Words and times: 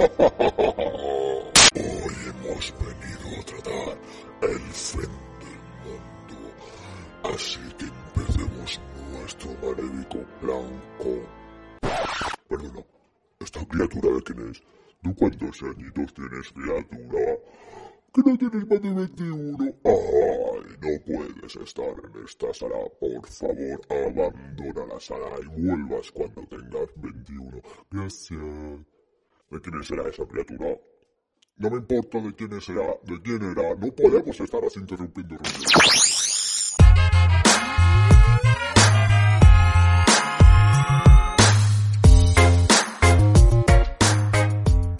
Hoy 0.00 0.08
hemos 2.24 2.74
venido 2.80 3.26
a 3.38 3.44
tratar 3.44 3.98
el 4.40 4.58
fin 4.72 5.12
del 5.40 5.60
mundo, 5.84 6.36
así 7.24 7.60
que 7.76 7.84
empecemos 7.84 8.80
nuestro 9.12 9.50
maléfico 9.62 10.18
plan 10.40 10.70
con... 10.96 11.20
Perdona, 12.48 12.82
¿esta 13.40 13.60
criatura 13.66 14.14
de 14.14 14.22
quién 14.22 14.48
es? 14.48 14.62
¿Tú 15.02 15.14
cuántos 15.16 15.62
añitos 15.64 16.14
tienes, 16.14 16.50
criatura? 16.50 17.36
que 18.14 18.22
no 18.24 18.38
tienes 18.38 18.66
más 18.68 18.80
de 18.80 18.94
21. 18.94 19.58
Ay, 19.84 20.62
no 20.80 20.92
puedes 21.04 21.56
estar 21.56 21.94
en 22.04 22.24
esta 22.24 22.54
sala. 22.54 22.76
Por 22.98 23.26
favor, 23.26 23.80
abandona 23.90 24.94
la 24.94 24.98
sala 24.98 25.28
y 25.42 25.60
vuelvas 25.60 26.10
cuando 26.10 26.46
tengas 26.46 26.88
21. 26.96 27.60
Gracias. 27.90 28.99
¿De 29.50 29.60
quién 29.60 29.82
será 29.82 30.08
esa 30.08 30.24
criatura? 30.26 30.78
No 31.56 31.70
me 31.70 31.78
importa 31.78 32.20
de 32.20 32.32
quién 32.36 32.60
será, 32.60 32.86
de 33.02 33.20
quién 33.20 33.42
era. 33.42 33.74
No 33.74 33.92
podemos 33.92 34.38
estar 34.38 34.64
así 34.64 34.78
interrumpiendo 34.78 35.36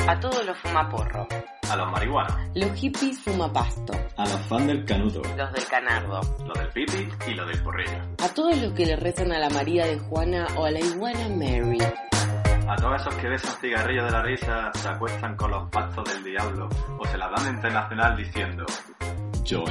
A 0.08 0.18
todos 0.18 0.44
los 0.44 0.58
fumaporro. 0.58 1.28
A 1.70 1.76
los 1.76 1.92
marihuana. 1.92 2.50
Los 2.56 2.72
hippies 2.72 3.20
fumapasto. 3.20 3.92
A 4.16 4.24
los 4.24 4.40
fans 4.48 4.66
del 4.66 4.84
canuto. 4.84 5.22
Los 5.36 5.52
del 5.52 5.66
canardo. 5.66 6.20
Los 6.44 6.58
del 6.58 6.68
pipi 6.70 7.08
y 7.28 7.34
los 7.34 7.46
del 7.46 7.62
porrillo. 7.62 8.02
A 8.20 8.28
todos 8.34 8.60
los 8.60 8.72
que 8.72 8.86
le 8.86 8.96
rezan 8.96 9.30
a 9.30 9.38
la 9.38 9.48
María 9.50 9.86
de 9.86 10.00
Juana 10.00 10.48
o 10.56 10.64
a 10.64 10.72
la 10.72 10.80
iguana 10.80 11.28
Mary. 11.28 11.78
A 12.70 12.76
todos 12.76 13.00
esos 13.00 13.14
que 13.16 13.28
besan 13.28 13.52
cigarrillos 13.60 14.04
de 14.04 14.10
la 14.12 14.22
risa, 14.22 14.70
se 14.74 14.88
acuestan 14.88 15.34
con 15.34 15.50
los 15.50 15.68
pactos 15.70 16.04
del 16.04 16.22
diablo 16.22 16.68
o 17.00 17.04
se 17.04 17.18
la 17.18 17.28
dan 17.28 17.52
internacional 17.52 18.16
diciendo 18.16 18.64
Yo 19.42 19.64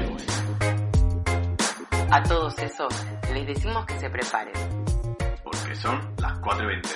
A 2.12 2.24
todos 2.24 2.60
esos 2.60 2.94
les 3.34 3.48
decimos 3.48 3.86
que 3.86 3.98
se 3.98 4.10
preparen. 4.10 4.54
Porque 5.46 5.76
son 5.78 6.14
las 6.18 6.40
4 6.40 6.62
y 6.62 6.68
20. 6.68 6.90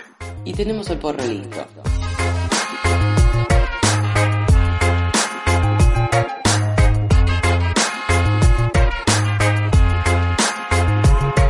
Y 0.44 0.54
tenemos 0.54 0.90
el 0.90 1.00
porro 1.00 1.24
listo. 1.24 1.66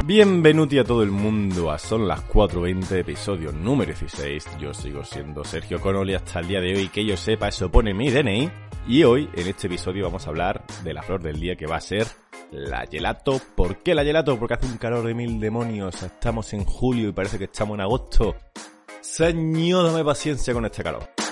Bienvenuti 0.06 0.80
a 0.80 0.84
todo 0.84 1.02
el 1.02 1.12
mundo 1.12 1.72
a 1.72 1.80
Son 1.80 2.06
las 2.06 2.28
4.20, 2.28 3.00
episodio 3.00 3.54
número 3.54 3.94
16. 3.94 4.58
Yo 4.59 4.74
sigo 4.74 5.06
siendo 5.06 5.46
Sergio 5.46 5.80
Connolly 5.80 6.14
hasta 6.14 6.41
el 6.41 6.50
día 6.50 6.59
de 6.59 6.75
hoy, 6.75 6.90
que 6.90 7.06
yo 7.06 7.16
sepa, 7.16 7.47
eso 7.47 7.72
pone 7.72 7.94
mi 7.94 8.09
DNI. 8.12 8.52
Y 8.86 9.06
hoy, 9.06 9.30
en 9.34 9.47
este 9.47 9.68
episodio, 9.68 10.03
vamos 10.03 10.28
a 10.28 10.30
hablar 10.31 10.66
de 10.84 10.94
la 10.94 11.03
flor 11.03 11.24
del 11.24 11.40
día 11.40 11.56
que 11.56 11.68
va 11.68 11.78
a 11.78 11.81
ser 11.81 12.06
la 12.52 12.86
gelato. 12.86 13.40
¿Por 13.56 13.78
qué 13.78 13.96
la 13.96 14.03
gelato? 14.03 14.38
Porque 14.38 14.56
hace 14.56 14.66
un 14.66 14.78
calor 14.78 15.08
de 15.08 15.13
mil 15.13 15.40
demonios. 15.40 16.03
Estamos 16.03 16.52
en 16.52 16.66
julio 16.66 17.08
y 17.08 17.13
parece 17.13 17.38
que 17.38 17.46
estamos 17.46 17.75
en 17.75 17.81
agosto. 17.81 18.36
Señor, 19.00 19.86
dame 19.86 20.03
paciencia 20.03 20.53
con 20.53 20.66
este 20.66 20.84
calor. 20.84 21.22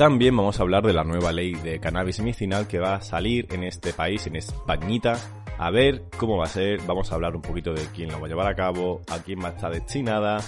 También 0.00 0.34
vamos 0.34 0.58
a 0.58 0.62
hablar 0.62 0.82
de 0.82 0.94
la 0.94 1.04
nueva 1.04 1.30
ley 1.30 1.52
de 1.52 1.78
cannabis 1.78 2.20
medicinal 2.20 2.66
que 2.66 2.78
va 2.78 2.94
a 2.94 3.02
salir 3.02 3.46
en 3.50 3.64
este 3.64 3.92
país, 3.92 4.26
en 4.26 4.34
Españita. 4.34 5.18
A 5.58 5.70
ver 5.70 6.04
cómo 6.16 6.38
va 6.38 6.44
a 6.44 6.48
ser, 6.48 6.80
vamos 6.86 7.12
a 7.12 7.16
hablar 7.16 7.36
un 7.36 7.42
poquito 7.42 7.74
de 7.74 7.82
quién 7.94 8.10
lo 8.10 8.18
va 8.18 8.24
a 8.24 8.28
llevar 8.30 8.46
a 8.46 8.54
cabo, 8.54 9.02
a 9.10 9.18
quién 9.18 9.40
va 9.44 9.48
a 9.48 9.50
estar 9.50 9.70
destinada, 9.70 10.38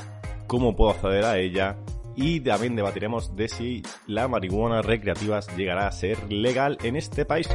cómo 0.46 0.74
puedo 0.74 0.92
acceder 0.92 1.26
a 1.26 1.36
ella 1.36 1.76
y 2.16 2.40
también 2.40 2.76
debatiremos 2.76 3.36
de 3.36 3.48
si 3.48 3.82
la 4.06 4.26
marihuana 4.26 4.80
recreativa 4.80 5.40
llegará 5.54 5.86
a 5.86 5.92
ser 5.92 6.32
legal 6.32 6.78
en 6.82 6.96
este 6.96 7.26
país. 7.26 7.46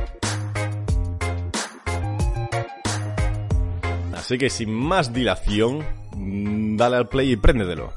Así 4.13 4.37
que 4.37 4.51
sin 4.51 4.71
más 4.71 5.13
dilación, 5.13 5.83
dale 6.77 6.95
al 6.95 7.09
play 7.09 7.31
y 7.31 7.37
préndetelo. 7.37 7.91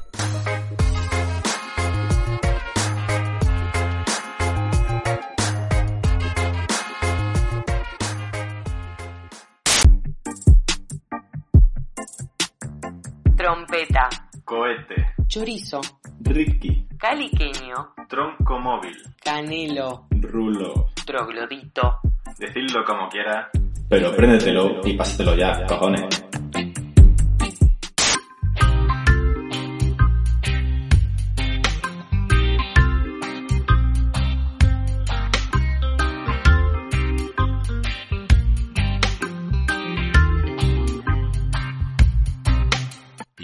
Cohete. 14.71 15.13
Chorizo. 15.27 15.81
Ricky. 16.21 16.87
Caliqueño. 16.97 17.93
Tronco 18.07 18.57
móvil. 18.59 18.95
Canelo. 19.21 20.07
Rulo. 20.11 20.91
Troglodito. 21.05 21.99
Decidlo 22.39 22.83
como 22.85 23.09
quieras. 23.09 23.49
Pero 23.89 24.15
préndetelo 24.15 24.79
y 24.85 24.93
pásatelo 24.93 25.35
ya, 25.35 25.65
cojones. 25.65 26.07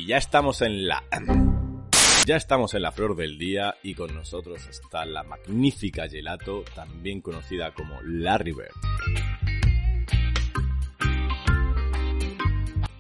Ya 0.08 0.18
estamos 0.18 0.62
en 0.62 0.88
la... 0.88 1.04
Ya 2.26 2.38
estamos 2.38 2.74
en 2.74 2.82
la 2.82 2.94
flor 2.94 3.16
del 3.18 3.38
día 3.38 3.76
y 3.84 3.94
con 3.94 4.16
nosotros 4.16 4.66
está 4.68 5.06
la 5.06 5.24
magnífica 5.24 6.08
gelato, 6.08 6.64
también 6.74 7.20
conocida 7.20 7.74
como 7.74 8.02
Larry 8.04 8.54
Bird. 8.54 8.72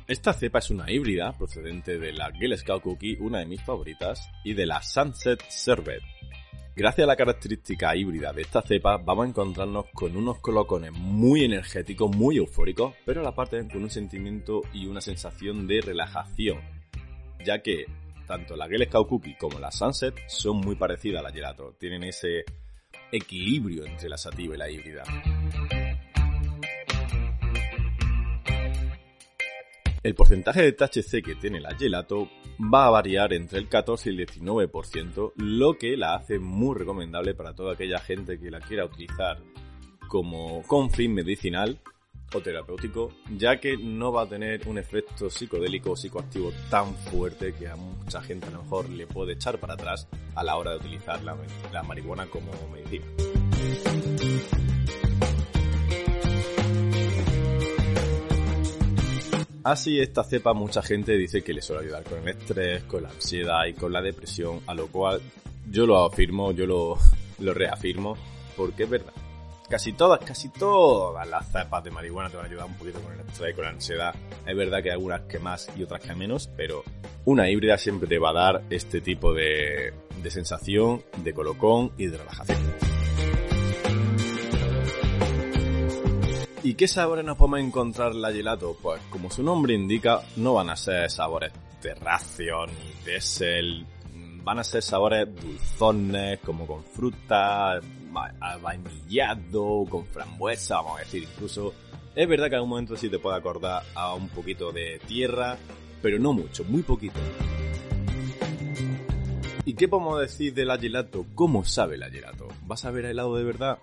Esta 0.05 0.33
cepa 0.33 0.59
es 0.59 0.69
una 0.69 0.91
híbrida 0.91 1.31
procedente 1.37 1.97
de 1.97 2.11
la 2.11 2.29
Girl 2.31 2.57
Scout 2.57 2.83
Cookie, 2.83 3.17
una 3.19 3.39
de 3.39 3.45
mis 3.45 3.61
favoritas, 3.61 4.29
y 4.43 4.53
de 4.53 4.65
la 4.65 4.81
Sunset 4.81 5.41
Sherbet. 5.49 6.01
Gracias 6.75 7.05
a 7.05 7.07
la 7.07 7.15
característica 7.15 7.95
híbrida 7.95 8.33
de 8.33 8.41
esta 8.43 8.61
cepa, 8.61 8.97
vamos 8.97 9.25
a 9.25 9.29
encontrarnos 9.29 9.85
con 9.93 10.15
unos 10.15 10.39
colocones 10.39 10.91
muy 10.91 11.43
energéticos, 11.43 12.15
muy 12.15 12.37
eufóricos, 12.37 12.93
pero 13.05 13.21
a 13.21 13.23
la 13.23 13.33
parte 13.33 13.65
con 13.67 13.83
un 13.83 13.89
sentimiento 13.89 14.61
y 14.73 14.85
una 14.85 15.01
sensación 15.01 15.67
de 15.67 15.81
relajación, 15.81 16.76
ya 17.45 17.61
que 17.61 17.85
tanto 18.27 18.55
la 18.55 18.67
Girl 18.67 18.85
Scout 18.85 19.07
Cookie 19.07 19.35
como 19.35 19.59
la 19.59 19.71
Sunset 19.71 20.15
son 20.27 20.57
muy 20.57 20.75
parecidas 20.75 21.21
a 21.21 21.23
la 21.23 21.31
Gelato, 21.31 21.75
tienen 21.79 22.03
ese 22.03 22.43
equilibrio 23.11 23.85
entre 23.85 24.09
la 24.09 24.17
sativa 24.17 24.55
y 24.55 24.57
la 24.57 24.69
híbrida. 24.69 25.03
El 30.03 30.15
porcentaje 30.15 30.61
de 30.61 30.71
THC 30.71 31.21
que 31.21 31.35
tiene 31.35 31.59
la 31.59 31.75
gelato 31.75 32.29
va 32.61 32.87
a 32.87 32.91
variar 32.91 33.33
entre 33.33 33.59
el 33.59 33.67
14 33.67 34.09
y 34.09 34.13
el 34.17 34.25
19%, 34.25 35.33
lo 35.35 35.77
que 35.77 35.97
la 35.97 36.15
hace 36.15 36.39
muy 36.39 36.77
recomendable 36.77 37.33
para 37.33 37.53
toda 37.53 37.73
aquella 37.73 37.99
gente 37.99 38.39
que 38.39 38.49
la 38.49 38.61
quiera 38.61 38.85
utilizar 38.85 39.41
como 40.07 40.63
con 40.63 40.91
fin 40.91 41.13
medicinal 41.13 41.81
o 42.33 42.41
terapéutico, 42.41 43.11
ya 43.37 43.59
que 43.59 43.77
no 43.77 44.11
va 44.11 44.23
a 44.23 44.29
tener 44.29 44.67
un 44.67 44.77
efecto 44.77 45.29
psicodélico 45.29 45.91
o 45.91 45.95
psicoactivo 45.95 46.51
tan 46.69 46.93
fuerte 46.95 47.53
que 47.53 47.67
a 47.67 47.75
mucha 47.75 48.21
gente 48.21 48.47
a 48.47 48.49
lo 48.51 48.63
mejor 48.63 48.89
le 48.89 49.07
puede 49.07 49.33
echar 49.33 49.59
para 49.59 49.75
atrás 49.75 50.07
a 50.35 50.43
la 50.43 50.57
hora 50.57 50.71
de 50.71 50.77
utilizar 50.77 51.23
la, 51.23 51.83
marihuana 51.83 52.27
como 52.27 52.51
medicina. 52.71 53.05
Así 59.63 59.99
esta 59.99 60.23
cepa 60.23 60.53
mucha 60.53 60.81
gente 60.81 61.17
dice 61.17 61.43
que 61.43 61.53
le 61.53 61.61
suele 61.61 61.83
ayudar 61.83 62.03
con 62.03 62.19
el 62.19 62.29
estrés, 62.29 62.83
con 62.83 63.03
la 63.03 63.09
ansiedad 63.09 63.65
y 63.65 63.73
con 63.73 63.91
la 63.91 64.01
depresión, 64.01 64.61
a 64.65 64.73
lo 64.73 64.87
cual 64.87 65.21
yo 65.69 65.85
lo 65.85 66.05
afirmo, 66.05 66.51
yo 66.51 66.65
lo, 66.65 66.97
lo 67.39 67.53
reafirmo, 67.53 68.15
porque 68.55 68.83
es 68.83 68.89
verdad. 68.89 69.26
Casi 69.69 69.91
todas, 69.91 70.21
casi 70.23 70.47
todas 70.47 71.27
las 71.27 71.51
cepas 71.51 71.83
de 71.83 71.91
marihuana 71.91 72.29
te 72.29 72.37
van 72.37 72.45
a 72.45 72.49
ayudar 72.49 72.67
un 72.67 72.75
poquito 72.75 73.01
con 73.01 73.13
el 73.13 73.19
estrés 73.19 73.51
y 73.51 73.53
con 73.53 73.65
la 73.65 73.71
ansiedad. 73.71 74.15
Es 74.45 74.55
verdad 74.55 74.81
que 74.81 74.89
hay 74.89 74.93
algunas 74.93 75.21
que 75.23 75.39
más 75.39 75.69
y 75.75 75.83
otras 75.83 76.01
que 76.01 76.15
menos, 76.15 76.49
pero 76.55 76.83
una 77.25 77.49
híbrida 77.49 77.77
siempre 77.77 78.07
te 78.07 78.17
va 78.17 78.29
a 78.29 78.33
dar 78.33 78.63
este 78.69 79.01
tipo 79.01 79.33
de, 79.33 79.93
de 80.23 80.31
sensación, 80.31 81.03
de 81.17 81.33
colocón 81.33 81.91
y 81.97 82.07
de 82.07 82.17
relajación. 82.17 82.57
¿Y 86.63 86.75
qué 86.75 86.87
sabores 86.87 87.25
nos 87.25 87.37
podemos 87.37 87.59
encontrar 87.59 88.13
en 88.13 88.21
la 88.21 88.31
gelato? 88.31 88.77
Pues 88.81 89.01
como 89.09 89.29
su 89.29 89.43
nombre 89.43 89.73
indica, 89.73 90.21
no 90.37 90.53
van 90.53 90.69
a 90.69 90.77
ser 90.77 91.11
sabores 91.11 91.51
terráceos 91.81 92.69
ni 92.71 93.03
dessel, 93.05 93.85
van 94.43 94.59
a 94.59 94.63
ser 94.63 94.81
sabores 94.81 95.27
dulzones, 95.35 96.39
como 96.39 96.65
con 96.65 96.85
fruta, 96.85 97.81
vainillado, 98.61 99.85
con 99.89 100.05
frambuesa, 100.05 100.77
vamos 100.77 100.97
a 100.97 100.99
decir, 100.99 101.23
incluso. 101.23 101.73
Es 102.15 102.27
verdad 102.27 102.45
que 102.45 102.53
en 102.53 102.55
algún 102.55 102.69
momento 102.69 102.97
sí 102.97 103.09
te 103.09 103.19
puede 103.19 103.37
acordar 103.37 103.83
a 103.93 104.13
un 104.13 104.29
poquito 104.29 104.71
de 104.71 104.99
tierra, 105.07 105.57
pero 106.01 106.17
no 106.17 106.33
mucho, 106.33 106.63
muy 106.63 106.81
poquito. 106.81 107.19
¿Y 109.65 109.73
qué 109.73 109.87
podemos 109.87 110.19
decir 110.19 110.53
del 110.53 110.71
gelato? 110.79 111.25
¿Cómo 111.35 111.65
sabe 111.65 111.95
el 111.95 112.03
gelato? 112.05 112.47
¿Vas 112.65 112.85
a 112.85 112.91
ver 112.91 113.05
a 113.05 113.11
helado 113.11 113.35
de 113.35 113.43
verdad? 113.43 113.79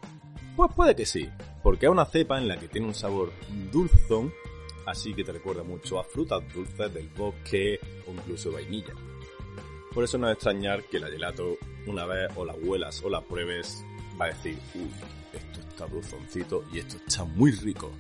Pues 0.56 0.72
puede 0.74 0.96
que 0.96 1.04
sí, 1.04 1.28
porque 1.62 1.86
es 1.86 1.92
una 1.92 2.06
cepa 2.06 2.38
en 2.38 2.48
la 2.48 2.56
que 2.56 2.68
tiene 2.68 2.86
un 2.86 2.94
sabor 2.94 3.32
dulzón, 3.70 4.32
así 4.86 5.12
que 5.14 5.24
te 5.24 5.32
recuerda 5.32 5.62
mucho 5.62 5.98
a 5.98 6.04
frutas 6.04 6.42
dulces 6.54 6.94
del 6.94 7.08
bosque 7.08 7.78
o 8.06 8.12
incluso 8.12 8.50
vainilla. 8.50 8.94
Por 9.92 10.04
eso 10.04 10.16
no 10.16 10.28
es 10.28 10.34
extrañar 10.34 10.84
que 10.84 10.98
la 10.98 11.08
gelato, 11.08 11.56
una 11.86 12.06
vez 12.06 12.30
o 12.36 12.44
la 12.44 12.54
huelas 12.54 13.02
o 13.04 13.10
la 13.10 13.20
pruebes, 13.20 13.84
va 14.20 14.26
a 14.26 14.28
decir, 14.28 14.58
uy, 14.74 14.90
esto 15.32 15.60
está 15.60 15.86
dulzoncito 15.86 16.64
y 16.72 16.78
esto 16.78 16.96
está 17.06 17.24
muy 17.24 17.50
rico. 17.52 17.92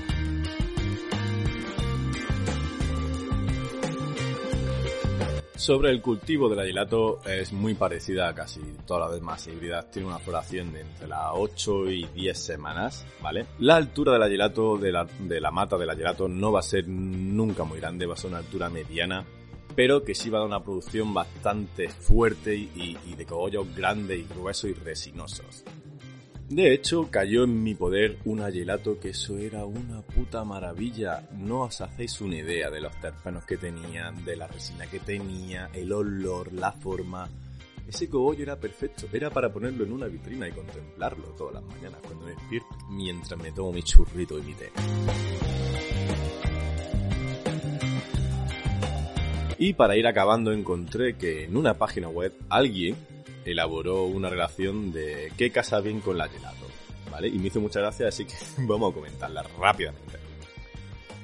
Sobre 5.56 5.90
el 5.90 6.02
cultivo 6.02 6.48
del 6.48 6.66
gelato 6.66 7.22
es 7.24 7.52
muy 7.52 7.74
parecida 7.74 8.28
a 8.28 8.34
casi 8.34 8.60
todas 8.86 9.08
las 9.08 9.20
demás 9.20 9.46
híbridas. 9.46 9.90
Tiene 9.90 10.08
una 10.08 10.18
floración 10.18 10.72
de 10.72 10.82
entre 10.82 11.08
las 11.08 11.30
8 11.32 11.90
y 11.90 12.06
10 12.06 12.38
semanas, 12.38 13.06
¿vale? 13.22 13.46
La 13.60 13.76
altura 13.76 14.18
del 14.18 14.30
gelato, 14.30 14.76
de 14.76 14.92
la, 14.92 15.04
de 15.04 15.40
la 15.40 15.50
mata 15.50 15.78
del 15.78 15.90
gelato, 15.96 16.28
no 16.28 16.52
va 16.52 16.60
a 16.60 16.62
ser 16.62 16.86
nunca 16.86 17.64
muy 17.64 17.80
grande, 17.80 18.04
va 18.04 18.14
a 18.14 18.16
ser 18.18 18.30
una 18.30 18.40
altura 18.40 18.68
mediana 18.68 19.24
pero 19.74 20.04
que 20.04 20.14
sí 20.14 20.30
va 20.30 20.38
a 20.38 20.40
dar 20.42 20.48
una 20.48 20.62
producción 20.62 21.12
bastante 21.12 21.88
fuerte 21.88 22.54
y, 22.54 22.96
de 23.16 23.26
cogollos 23.26 23.74
grandes 23.74 24.20
y 24.20 24.24
gruesos 24.24 24.70
y 24.70 24.74
resinosos. 24.74 25.64
De 26.48 26.74
hecho, 26.74 27.10
cayó 27.10 27.44
en 27.44 27.62
mi 27.62 27.74
poder 27.74 28.18
un 28.26 28.44
gelato 28.52 29.00
que 29.00 29.10
eso 29.10 29.38
era 29.38 29.64
una 29.64 30.02
puta 30.02 30.44
maravilla. 30.44 31.26
No 31.32 31.62
os 31.62 31.80
hacéis 31.80 32.20
una 32.20 32.36
idea 32.36 32.70
de 32.70 32.82
los 32.82 32.94
terpenos 33.00 33.44
que 33.44 33.56
tenía, 33.56 34.12
de 34.12 34.36
la 34.36 34.46
resina 34.46 34.86
que 34.86 35.00
tenía, 35.00 35.70
el 35.72 35.90
olor, 35.90 36.52
la 36.52 36.72
forma. 36.72 37.28
Ese 37.88 38.08
cogollo 38.08 38.42
era 38.42 38.56
perfecto, 38.56 39.06
era 39.12 39.30
para 39.30 39.52
ponerlo 39.52 39.84
en 39.84 39.92
una 39.92 40.06
vitrina 40.06 40.46
y 40.46 40.52
contemplarlo 40.52 41.24
todas 41.36 41.54
las 41.54 41.64
mañanas 41.64 42.00
cuando 42.02 42.26
me 42.26 42.32
despierto, 42.32 42.76
mientras 42.90 43.40
me 43.40 43.52
tomo 43.52 43.72
mi 43.72 43.82
churrito 43.82 44.38
y 44.38 44.42
mi 44.42 44.54
té. 44.54 44.70
Y 49.58 49.72
para 49.72 49.96
ir 49.96 50.06
acabando 50.06 50.52
encontré 50.52 51.16
que 51.16 51.44
en 51.44 51.56
una 51.56 51.78
página 51.78 52.08
web 52.08 52.34
alguien 52.48 52.96
elaboró 53.44 54.04
una 54.04 54.28
relación 54.28 54.92
de 54.92 55.32
qué 55.36 55.50
casa 55.50 55.80
bien 55.80 56.00
con 56.00 56.18
la 56.18 56.28
gelato, 56.28 56.66
¿vale? 57.10 57.28
Y 57.28 57.38
me 57.38 57.48
hizo 57.48 57.60
mucha 57.60 57.80
gracia, 57.80 58.08
así 58.08 58.24
que 58.24 58.34
vamos 58.58 58.92
a 58.92 58.94
comentarla 58.94 59.42
rápidamente. 59.58 60.18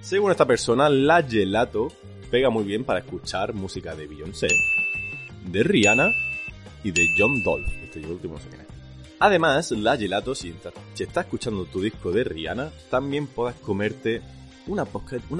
Según 0.00 0.30
esta 0.30 0.46
persona, 0.46 0.88
la 0.88 1.22
gelato 1.22 1.88
pega 2.30 2.48
muy 2.48 2.64
bien 2.64 2.84
para 2.84 3.00
escuchar 3.00 3.54
música 3.54 3.94
de 3.94 4.06
Beyoncé, 4.06 4.48
de 5.44 5.62
Rihanna 5.62 6.10
y 6.84 6.92
de 6.92 7.08
John 7.16 7.42
Dolph. 7.42 7.68
Este 7.82 8.00
último 8.06 8.34
no 8.34 8.40
sé 8.40 8.48
quién 8.48 8.62
es. 8.62 8.66
Además, 9.18 9.70
la 9.72 9.98
gelato, 9.98 10.34
si, 10.34 10.54
estás 10.98 11.24
escuchando 11.24 11.66
tu 11.66 11.82
disco 11.82 12.10
de 12.10 12.24
Rihanna, 12.24 12.70
también 12.88 13.26
puedes 13.26 13.56
comerte 13.56 14.22
unas 14.66 14.88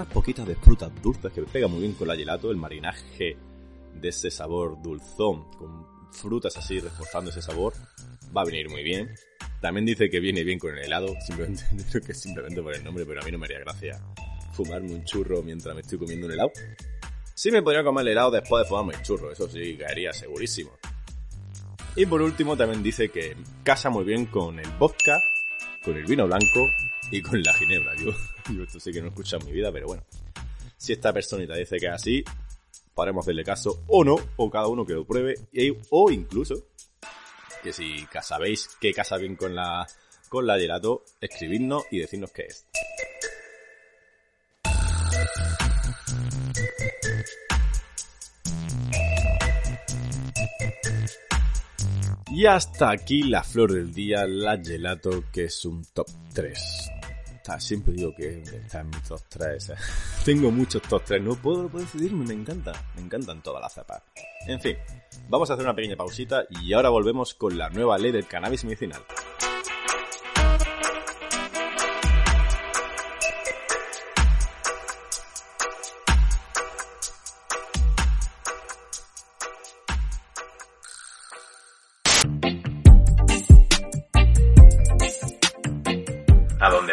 poquitas 0.09 0.47
de 0.47 0.55
frutas 0.57 0.91
dulces 1.03 1.33
que 1.33 1.43
pega 1.43 1.67
muy 1.67 1.81
bien 1.81 1.95
con 1.95 2.09
la 2.09 2.17
gelato, 2.17 2.51
el 2.51 2.59
marinaje 2.59 3.39
de 3.95 4.09
ese 4.09 4.31
sabor 4.31 4.83
dulzón, 4.83 5.51
con 5.53 6.00
frutas 6.13 6.57
así 6.57 6.81
reforzando 6.81 7.31
ese 7.31 7.43
sabor, 7.43 7.75
va 8.37 8.43
a 8.43 8.45
venir 8.45 8.69
muy 8.69 8.83
bien. 8.83 9.15
También 9.61 9.85
dice 9.85 10.09
que 10.09 10.21
viene 10.21 10.43
bien 10.43 10.59
con 10.59 10.77
el 10.77 10.85
helado, 10.85 11.15
simplemente, 11.27 11.65
creo 11.91 12.03
que 12.03 12.15
simplemente 12.15 12.63
por 12.63 12.75
el 12.75 12.83
nombre, 12.83 13.05
pero 13.05 13.21
a 13.21 13.25
mí 13.25 13.31
no 13.31 13.39
me 13.39 13.47
haría 13.47 13.61
gracia 13.61 14.01
fumarme 14.53 14.93
un 14.93 15.05
churro 15.05 15.43
mientras 15.43 15.75
me 15.75 15.83
estoy 15.83 15.99
comiendo 15.99 16.27
un 16.27 16.33
helado. 16.33 16.53
Sí 17.35 17.51
me 17.51 17.63
podría 17.63 17.83
comer 17.83 18.03
el 18.03 18.13
helado 18.13 18.31
después 18.31 18.65
de 18.65 18.69
fumarme 18.69 18.95
el 18.95 19.03
churro, 19.03 19.33
eso 19.33 19.49
sí, 19.49 19.77
caería 19.77 20.13
segurísimo. 20.13 20.73
Y 21.97 22.07
por 22.07 22.23
último 22.23 22.57
también 22.57 22.83
dice 22.83 23.09
que 23.09 23.37
casa 23.65 23.91
muy 23.91 24.05
bien 24.05 24.27
con 24.27 24.59
el 24.59 24.71
vodka, 24.79 25.19
con 25.85 25.97
el 25.97 26.05
vino 26.05 26.27
blanco 26.27 26.69
y 27.11 27.21
con 27.21 27.43
la 27.43 27.53
ginebra. 27.55 27.95
Yo, 27.97 28.13
yo 28.55 28.63
esto 28.63 28.79
sí 28.79 28.93
que 28.93 29.01
no 29.01 29.07
he 29.07 29.11
escuchado 29.11 29.43
en 29.43 29.47
mi 29.47 29.53
vida, 29.53 29.73
pero 29.73 29.87
bueno. 29.87 30.05
Si 30.77 30.93
esta 30.93 31.13
personita 31.13 31.55
dice 31.55 31.77
que 31.79 31.87
es 31.87 31.93
así, 31.93 32.25
podremos 32.95 33.25
hacerle 33.25 33.45
caso 33.45 33.83
o 33.89 34.05
no, 34.05 34.17
o 34.37 34.51
cada 34.51 34.69
uno 34.69 34.85
que 34.85 34.95
lo 34.95 35.05
pruebe, 35.05 35.35
o 35.91 36.11
incluso, 36.11 36.55
que 37.63 37.73
si 37.73 38.07
sabéis 38.23 38.69
qué 38.81 38.93
casa 38.93 39.17
bien 39.17 39.37
con 39.37 39.55
la, 39.55 39.87
con 40.29 40.47
la 40.47 40.59
gelato, 40.59 41.05
escribidnos 41.21 41.85
y 41.91 41.99
decirnos 41.99 42.31
qué 42.33 42.43
es. 42.43 42.67
Y 52.33 52.47
hasta 52.47 52.91
aquí 52.91 53.23
la 53.25 53.43
flor 53.43 53.73
del 53.73 53.93
día, 53.93 54.27
la 54.27 54.57
gelato, 54.57 55.25
que 55.33 55.45
es 55.45 55.65
un 55.65 55.85
top 55.93 56.07
3 56.33 57.00
siempre 57.59 57.95
digo 57.95 58.15
que 58.15 58.43
está 58.43 58.81
en 58.81 58.91
mis 58.91 59.03
top 59.03 59.21
3. 59.29 59.73
Tengo 60.25 60.51
muchos 60.51 60.83
top 60.83 61.03
3, 61.05 61.23
no 61.23 61.35
puedo, 61.35 61.69
decidirme, 61.69 62.27
me 62.27 62.35
encanta, 62.35 62.73
me 62.95 63.03
encantan 63.03 63.43
todas 63.43 63.63
las 63.63 63.73
cepas. 63.73 64.03
En 64.47 64.61
fin, 64.61 64.77
vamos 65.29 65.51
a 65.51 65.55
hacer 65.55 65.65
una 65.65 65.75
pequeña 65.75 65.97
pausita 65.97 66.45
y 66.51 66.73
ahora 66.73 66.91
volvemos 66.91 67.35
con 67.35 67.57
la 67.57 67.71
nueva 67.71 67.99
ley 67.99 68.13
del 68.13 68.27
cannabis 68.27 68.65
medicinal. 68.65 69.03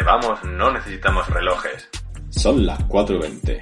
Vamos 0.08 0.42
no 0.42 0.72
necesitamos 0.72 1.28
relojes. 1.28 1.90
Son 2.30 2.64
las 2.64 2.78
4.20 2.88 3.60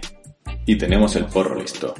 y 0.64 0.78
tenemos 0.78 1.16
el 1.16 1.24
porro 1.26 1.56
listo. 1.56 1.92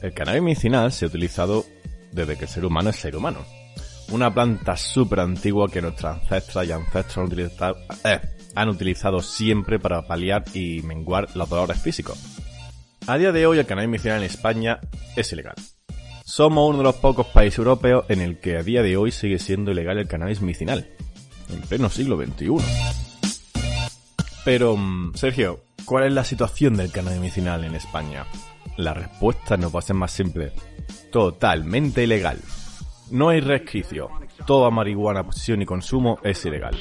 El 0.00 0.14
cannabis 0.14 0.42
medicinal 0.42 0.90
se 0.92 1.04
ha 1.04 1.08
utilizado 1.08 1.66
desde 2.10 2.38
que 2.38 2.44
el 2.44 2.50
ser 2.50 2.64
humano 2.64 2.88
es 2.88 2.96
ser 2.96 3.14
humano 3.14 3.44
una 4.10 4.32
planta 4.32 4.76
súper 4.76 5.20
antigua 5.20 5.70
que 5.70 5.82
nuestras 5.82 6.22
ancestras 6.22 6.66
y 6.66 6.72
ancestros 6.72 7.18
han 7.18 7.24
utilizado, 7.24 7.76
eh, 8.04 8.20
han 8.54 8.68
utilizado 8.68 9.20
siempre 9.20 9.78
para 9.78 10.06
paliar 10.06 10.44
y 10.54 10.82
menguar 10.82 11.28
los 11.34 11.48
dolores 11.48 11.80
físicos. 11.80 12.18
A 13.06 13.18
día 13.18 13.32
de 13.32 13.46
hoy 13.46 13.58
el 13.58 13.66
cannabis 13.66 13.90
medicinal 13.90 14.18
en 14.18 14.24
España 14.24 14.80
es 15.16 15.32
ilegal. 15.32 15.54
Somos 16.24 16.68
uno 16.68 16.78
de 16.78 16.84
los 16.84 16.96
pocos 16.96 17.26
países 17.26 17.58
europeos 17.58 18.06
en 18.08 18.20
el 18.20 18.38
que 18.38 18.56
a 18.56 18.62
día 18.62 18.82
de 18.82 18.96
hoy 18.96 19.12
sigue 19.12 19.38
siendo 19.38 19.72
ilegal 19.72 19.98
el 19.98 20.08
cannabis 20.08 20.40
medicinal, 20.40 20.88
en 21.50 21.60
pleno 21.62 21.90
siglo 21.90 22.16
XXI. 22.16 22.56
Pero, 24.44 24.76
mm, 24.76 25.14
Sergio, 25.14 25.64
¿cuál 25.84 26.04
es 26.04 26.12
la 26.12 26.24
situación 26.24 26.76
del 26.76 26.90
cannabis 26.90 27.20
medicinal 27.20 27.64
en 27.64 27.74
España? 27.74 28.26
La 28.76 28.94
respuesta 28.94 29.56
no 29.56 29.70
puede 29.70 29.86
ser 29.86 29.96
más 29.96 30.12
simple. 30.12 30.52
Totalmente 31.12 32.04
ilegal. 32.04 32.38
No 33.10 33.28
hay 33.28 33.40
resquicio. 33.40 34.08
Toda 34.46 34.70
marihuana, 34.70 35.24
posesión 35.24 35.62
y 35.62 35.66
consumo 35.66 36.18
es 36.22 36.44
ilegal. 36.44 36.76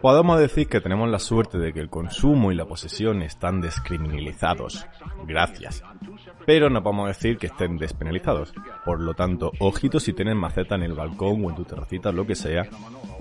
Podemos 0.00 0.38
decir 0.38 0.68
que 0.68 0.80
tenemos 0.80 1.08
la 1.08 1.18
suerte 1.18 1.58
de 1.58 1.72
que 1.72 1.80
el 1.80 1.88
consumo 1.88 2.52
y 2.52 2.54
la 2.54 2.66
posesión 2.66 3.22
están 3.22 3.60
descriminalizados. 3.60 4.86
Gracias. 5.26 5.82
pero 6.44 6.68
no 6.68 6.82
podemos 6.82 7.08
decir 7.08 7.38
que 7.38 7.46
estén 7.46 7.78
despenalizados. 7.78 8.52
Por 8.84 9.00
lo 9.00 9.14
tanto, 9.14 9.52
ojito 9.60 10.00
si 10.00 10.12
tienes 10.12 10.34
maceta 10.34 10.74
en 10.74 10.82
el 10.82 10.94
balcón 10.94 11.44
o 11.44 11.50
en 11.50 11.56
tu 11.56 11.64
terracita 11.64 12.10
lo 12.12 12.26
que 12.26 12.34
sea, 12.34 12.66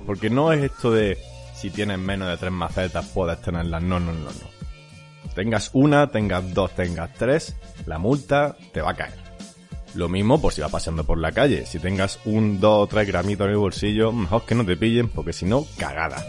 porque 0.06 0.30
no 0.30 0.52
es 0.52 0.64
esto 0.64 0.92
de 0.92 1.18
si 1.54 1.70
tienes 1.70 2.00
menos 2.00 2.28
de 2.30 2.38
tres 2.38 2.52
macetas 2.52 3.12
puedes 3.14 3.40
tenerlas. 3.42 3.84
No, 3.84 4.00
no, 4.00 4.12
no, 4.12 4.24
no. 4.24 5.32
Tengas 5.36 5.70
una, 5.74 6.08
tengas 6.08 6.54
dos, 6.54 6.72
tengas 6.72 7.14
tres, 7.14 7.56
la 7.86 8.00
multa 8.00 8.56
te 8.74 8.82
va 8.82 8.92
a 8.92 8.96
caer. 8.96 9.31
Lo 9.94 10.08
mismo 10.08 10.42
por 10.42 10.54
si 10.54 10.62
vas 10.62 10.72
paseando 10.72 11.04
por 11.04 11.18
la 11.18 11.32
calle. 11.32 11.66
Si 11.66 11.80
tengas 11.80 12.20
un, 12.26 12.60
dos 12.60 12.84
o 12.84 12.88
tres 12.88 13.08
gramitos 13.08 13.46
en 13.46 13.52
el 13.52 13.58
bolsillo, 13.58 14.12
mejor 14.12 14.46
que 14.46 14.56
no 14.56 14.66
te 14.66 14.78
pillen 14.78 15.10
porque 15.10 15.34
si 15.34 15.46
no, 15.46 15.66
cagada. 15.78 16.24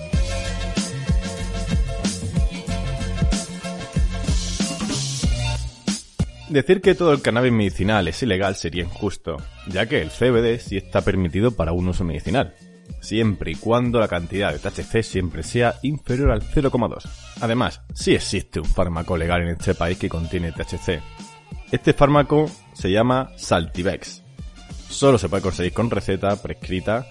Decir 6.53 6.83
que 6.83 6.95
todo 6.95 7.15
el 7.15 7.23
cannabis 7.23 7.51
medicinal 7.51 8.07
es 8.09 8.23
ilegal 8.23 8.57
sería 8.57 8.83
injusto, 8.83 9.39
ya 9.69 9.87
que 9.87 10.03
el 10.03 10.11
CBD 10.11 10.59
sí 10.61 10.77
está 10.77 11.01
permitido 11.01 11.53
para 11.53 11.73
un 11.73 11.89
uso 11.89 12.05
medicinal, 12.05 12.55
siempre 13.01 13.53
y 13.53 13.55
cuando 13.55 13.99
la 13.99 14.09
cantidad 14.09 14.53
de 14.53 14.59
THC 14.59 15.03
siempre 15.03 15.45
sea 15.45 15.77
inferior 15.81 16.31
al 16.31 16.43
0,2. 16.43 17.09
Además, 17.41 17.81
sí 17.95 18.15
existe 18.15 18.61
un 18.61 18.67
fármaco 18.67 19.17
legal 19.17 19.41
en 19.41 19.49
este 19.49 19.75
país 19.75 19.97
que 19.97 20.11
contiene 20.11 20.53
THC. 20.53 21.01
Este 21.73 21.95
fármaco 21.95 22.51
se 22.75 22.91
llama 22.91 23.31
Saltivex. 23.39 24.23
Solo 24.91 25.17
se 25.17 25.31
puede 25.31 25.43
conseguir 25.43 25.73
con 25.73 25.91
receta 25.91 26.37
prescrita 26.37 27.07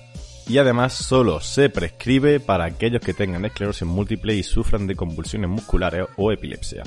y 0.48 0.60
además 0.60 0.94
solo 0.94 1.41
se 1.41 1.72
prescribe 1.72 2.39
para 2.39 2.65
aquellos 2.65 3.01
que 3.01 3.15
tengan 3.15 3.44
esclerosis 3.44 3.88
múltiple 3.88 4.36
y 4.36 4.44
sufran 4.44 4.86
de 4.86 4.96
convulsiones 4.96 5.50
musculares 5.50 6.06
o 6.15 6.32
epilepsia. 6.32 6.84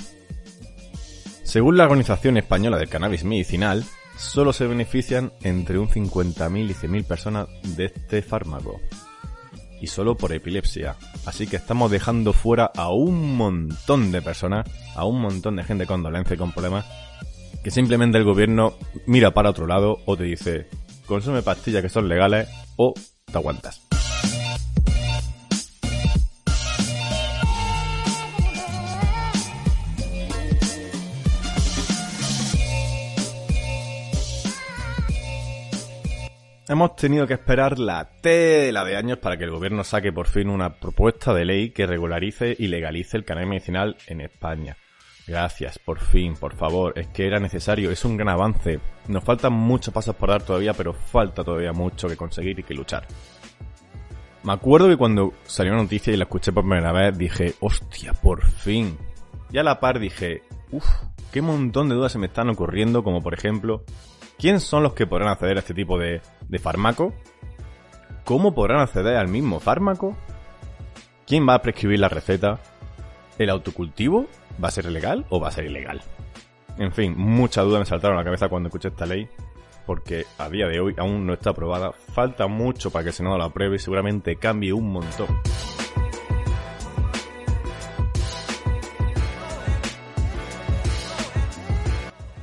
Según 1.42 1.76
la 1.76 1.82
Organización 1.82 2.36
Española 2.36 2.78
del 2.78 2.88
Cannabis 2.88 3.24
Medicinal, 3.24 3.84
solo 4.16 4.52
se 4.52 4.68
benefician 4.68 5.32
entre 5.42 5.76
un 5.80 5.88
50.000 5.88 6.70
y 6.70 6.74
100.000 6.74 7.04
personas 7.04 7.48
de 7.76 7.86
este 7.86 8.22
fármaco. 8.22 8.80
Y 9.80 9.88
solo 9.88 10.16
por 10.16 10.32
epilepsia. 10.32 10.94
Así 11.26 11.48
que 11.48 11.56
estamos 11.56 11.90
dejando 11.90 12.32
fuera 12.32 12.70
a 12.76 12.92
un 12.92 13.36
montón 13.36 14.12
de 14.12 14.22
personas, 14.22 14.64
a 14.94 15.04
un 15.04 15.20
montón 15.20 15.56
de 15.56 15.64
gente 15.64 15.86
con 15.86 16.04
dolencia 16.04 16.34
y 16.34 16.38
con 16.38 16.52
problemas, 16.52 16.86
que 17.64 17.70
simplemente 17.70 18.18
el 18.18 18.24
gobierno 18.24 18.74
mira 19.06 19.32
para 19.32 19.48
otro 19.48 19.66
lado 19.66 19.96
o 20.04 20.16
te 20.18 20.24
dice, 20.24 20.66
consume 21.06 21.40
pastillas 21.40 21.82
que 21.82 21.88
son 21.88 22.08
legales 22.08 22.46
o 22.76 22.92
te 23.24 23.38
aguantas. 23.38 23.80
Hemos 36.66 36.96
tenido 36.96 37.26
que 37.26 37.34
esperar 37.34 37.78
la 37.78 38.10
tela 38.20 38.84
de 38.84 38.96
años 38.96 39.18
para 39.18 39.36
que 39.38 39.44
el 39.44 39.50
gobierno 39.50 39.84
saque 39.84 40.12
por 40.12 40.26
fin 40.26 40.48
una 40.48 40.74
propuesta 40.80 41.32
de 41.32 41.44
ley 41.44 41.70
que 41.70 41.86
regularice 41.86 42.56
y 42.58 42.68
legalice 42.68 43.16
el 43.16 43.24
cannabis 43.24 43.48
medicinal 43.48 43.96
en 44.06 44.20
España. 44.20 44.76
Gracias, 45.26 45.78
por 45.78 46.00
fin, 46.00 46.34
por 46.34 46.54
favor, 46.54 46.92
es 46.98 47.08
que 47.08 47.26
era 47.26 47.38
necesario, 47.38 47.90
es 47.90 48.04
un 48.04 48.16
gran 48.16 48.28
avance. 48.28 48.78
Nos 49.08 49.24
faltan 49.24 49.54
muchos 49.54 49.92
pasos 49.92 50.14
por 50.16 50.28
dar 50.28 50.42
todavía, 50.42 50.74
pero 50.74 50.92
falta 50.92 51.42
todavía 51.42 51.72
mucho 51.72 52.08
que 52.08 52.16
conseguir 52.16 52.58
y 52.58 52.62
que 52.62 52.74
luchar. 52.74 53.06
Me 54.42 54.52
acuerdo 54.52 54.88
que 54.88 54.98
cuando 54.98 55.32
salió 55.44 55.72
la 55.72 55.82
noticia 55.82 56.12
y 56.12 56.18
la 56.18 56.24
escuché 56.24 56.52
por 56.52 56.64
primera 56.64 56.92
vez, 56.92 57.16
dije, 57.16 57.54
hostia, 57.60 58.12
por 58.12 58.44
fin. 58.44 58.98
Y 59.50 59.56
a 59.56 59.62
la 59.62 59.80
par 59.80 59.98
dije, 59.98 60.42
uff, 60.70 60.86
qué 61.32 61.40
montón 61.40 61.88
de 61.88 61.94
dudas 61.94 62.12
se 62.12 62.18
me 62.18 62.26
están 62.26 62.50
ocurriendo, 62.50 63.02
como 63.02 63.22
por 63.22 63.32
ejemplo, 63.32 63.84
¿Quién 64.38 64.60
son 64.60 64.82
los 64.82 64.94
que 64.94 65.06
podrán 65.06 65.28
acceder 65.28 65.56
a 65.56 65.60
este 65.60 65.74
tipo 65.74 65.98
de, 65.98 66.20
de 66.48 66.58
fármaco? 66.58 67.14
¿Cómo 68.24 68.54
podrán 68.54 68.80
acceder 68.80 69.16
al 69.16 69.28
mismo 69.28 69.60
fármaco? 69.60 70.16
¿Quién 71.26 71.48
va 71.48 71.54
a 71.54 71.62
prescribir 71.62 72.00
la 72.00 72.08
receta? 72.08 72.58
¿El 73.38 73.50
autocultivo 73.50 74.26
va 74.62 74.68
a 74.68 74.70
ser 74.70 74.86
legal 74.86 75.26
o 75.28 75.40
va 75.40 75.48
a 75.48 75.52
ser 75.52 75.64
ilegal? 75.66 76.02
En 76.78 76.92
fin, 76.92 77.14
muchas 77.16 77.64
dudas 77.64 77.80
me 77.80 77.86
saltaron 77.86 78.16
a 78.16 78.20
la 78.20 78.24
cabeza 78.24 78.48
cuando 78.48 78.68
escuché 78.68 78.88
esta 78.88 79.06
ley, 79.06 79.28
porque 79.86 80.26
a 80.38 80.48
día 80.48 80.66
de 80.66 80.80
hoy 80.80 80.94
aún 80.98 81.26
no 81.26 81.34
está 81.34 81.50
aprobada, 81.50 81.92
falta 81.92 82.46
mucho 82.46 82.90
para 82.90 83.04
que 83.04 83.08
el 83.10 83.14
Senado 83.14 83.38
la 83.38 83.44
apruebe 83.44 83.76
y 83.76 83.78
seguramente 83.78 84.36
cambie 84.36 84.72
un 84.72 84.92
montón. 84.92 85.28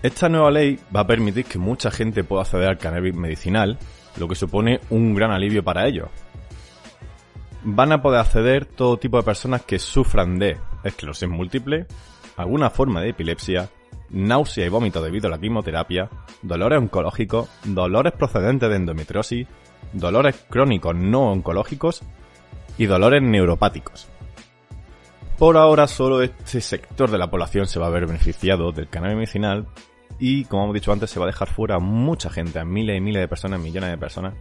Esta 0.03 0.30
nueva 0.30 0.50
ley 0.50 0.80
va 0.96 1.01
a 1.01 1.08
permitir 1.08 1.46
que 1.46 1.60
mucha 1.60 1.91
gente 1.91 2.24
pueda 2.24 2.41
acceder 2.41 2.70
al 2.70 2.80
cannabis 2.80 3.13
medicinal, 3.13 3.77
lo 4.18 4.27
que 4.27 4.34
supone 4.34 4.80
un 4.89 5.13
gran 5.13 5.30
alivio 5.30 5.63
para 5.63 5.86
ellos. 5.88 6.10
Van 7.63 7.91
a 7.91 8.01
poder 8.01 8.20
acceder 8.20 8.65
todo 8.65 8.98
tipo 8.98 9.18
de 9.18 9.24
personas 9.24 9.62
que 9.62 9.77
sufran 9.77 10.39
de 10.39 10.58
esclerosis 10.84 11.30
múltiple, 11.30 11.86
alguna 12.36 12.72
forma 12.72 13.01
de 13.01 13.10
epilepsia, 13.10 13.70
náusea 14.10 14.65
y 14.65 14.70
vómito 14.70 15.01
debido 15.01 15.27
a 15.27 15.32
la 15.32 15.39
quimioterapia, 15.39 16.10
dolores 16.41 16.80
oncológicos, 16.80 17.50
dolores 17.63 18.13
procedentes 18.13 18.68
de 18.70 18.75
endometriosis, 18.75 19.48
dolores 19.94 20.44
crónicos 20.50 20.96
no 20.96 21.32
oncológicos 21.32 22.01
y 22.80 22.88
dolores 22.88 23.22
neuropáticos. 23.22 24.08
Por 25.38 25.58
ahora 25.58 25.88
solo 25.88 26.22
este 26.22 26.62
sector 26.62 27.12
de 27.12 27.18
la 27.18 27.30
población 27.30 27.68
se 27.68 27.80
va 27.80 27.88
a 27.88 27.91
ver 27.91 28.08
beneficiado 28.08 28.72
del 28.72 28.89
cannabis 28.89 29.18
medicinal 29.18 29.68
y, 30.20 30.46
como 30.46 30.63
hemos 30.63 30.74
dicho 30.75 30.91
antes, 30.91 31.10
se 31.10 31.20
va 31.20 31.25
a 31.25 31.32
dejar 31.32 31.48
fuera 31.48 31.80
mucha 31.80 32.30
gente, 32.30 32.60
a 32.60 32.65
miles 32.65 32.98
y 32.98 33.01
miles 33.01 33.22
de 33.22 33.27
personas, 33.27 33.60
millones 33.60 33.91
de 33.91 33.98
personas 33.98 34.34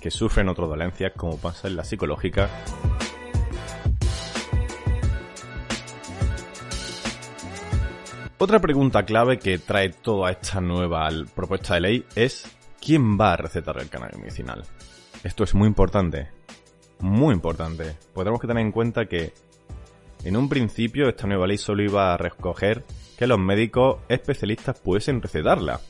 que 0.00 0.10
sufren 0.10 0.48
otras 0.48 0.68
dolencias 0.68 1.12
como 1.16 1.38
pasa 1.38 1.68
en 1.68 1.76
la 1.76 1.84
psicológica. 1.84 2.48
Otra 8.38 8.60
pregunta 8.60 9.04
clave 9.04 9.38
que 9.38 9.58
trae 9.58 9.88
toda 9.88 10.30
esta 10.30 10.60
nueva 10.60 11.08
propuesta 11.34 11.74
de 11.74 11.80
ley 11.80 12.04
es 12.14 12.54
¿quién 12.80 13.18
va 13.18 13.32
a 13.32 13.36
recetar 13.36 13.78
el 13.80 13.88
cannabis 13.88 14.18
medicinal? 14.18 14.62
Esto 15.24 15.44
es 15.44 15.54
muy 15.54 15.66
importante, 15.66 16.28
muy 17.00 17.34
importante. 17.34 17.96
Podemos 18.12 18.38
que 18.38 18.46
tener 18.46 18.62
en 18.62 18.72
cuenta 18.72 19.06
que 19.06 19.32
en 20.22 20.36
un 20.36 20.48
principio 20.48 21.08
esta 21.08 21.26
nueva 21.26 21.46
ley 21.46 21.56
solo 21.56 21.82
iba 21.82 22.12
a 22.12 22.16
recoger 22.18 22.84
que 23.16 23.26
los 23.26 23.38
médicos 23.38 24.00
especialistas 24.08 24.78
pudiesen 24.80 25.22
recetarla, 25.22 25.80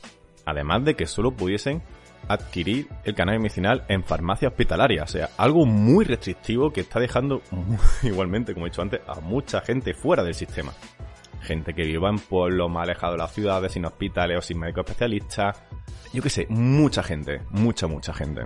además 0.45 0.85
de 0.85 0.95
que 0.95 1.05
solo 1.05 1.31
pudiesen 1.31 1.81
adquirir 2.27 2.87
el 3.03 3.15
cannabis 3.15 3.41
medicinal 3.41 3.83
en 3.87 4.03
farmacia 4.03 4.49
hospitalaria, 4.49 5.03
o 5.03 5.07
sea, 5.07 5.29
algo 5.37 5.65
muy 5.65 6.05
restrictivo 6.05 6.71
que 6.71 6.81
está 6.81 6.99
dejando 6.99 7.41
igualmente, 8.03 8.53
como 8.53 8.65
he 8.65 8.69
dicho 8.69 8.81
antes, 8.81 9.01
a 9.07 9.19
mucha 9.21 9.61
gente 9.61 9.93
fuera 9.93 10.23
del 10.23 10.35
sistema. 10.35 10.73
Gente 11.41 11.73
que 11.73 11.83
viva 11.83 12.09
en 12.09 12.19
pueblos 12.19 12.69
más 12.69 12.83
alejados 12.83 13.15
de 13.15 13.19
las 13.19 13.33
ciudades, 13.33 13.71
sin 13.71 13.85
hospitales 13.85 14.37
o 14.37 14.41
sin 14.41 14.59
médicos 14.59 14.85
especialistas. 14.85 15.61
Yo 16.13 16.21
qué 16.21 16.29
sé, 16.29 16.47
mucha 16.49 17.03
gente, 17.03 17.41
mucha, 17.51 17.87
mucha 17.87 18.13
gente. 18.13 18.41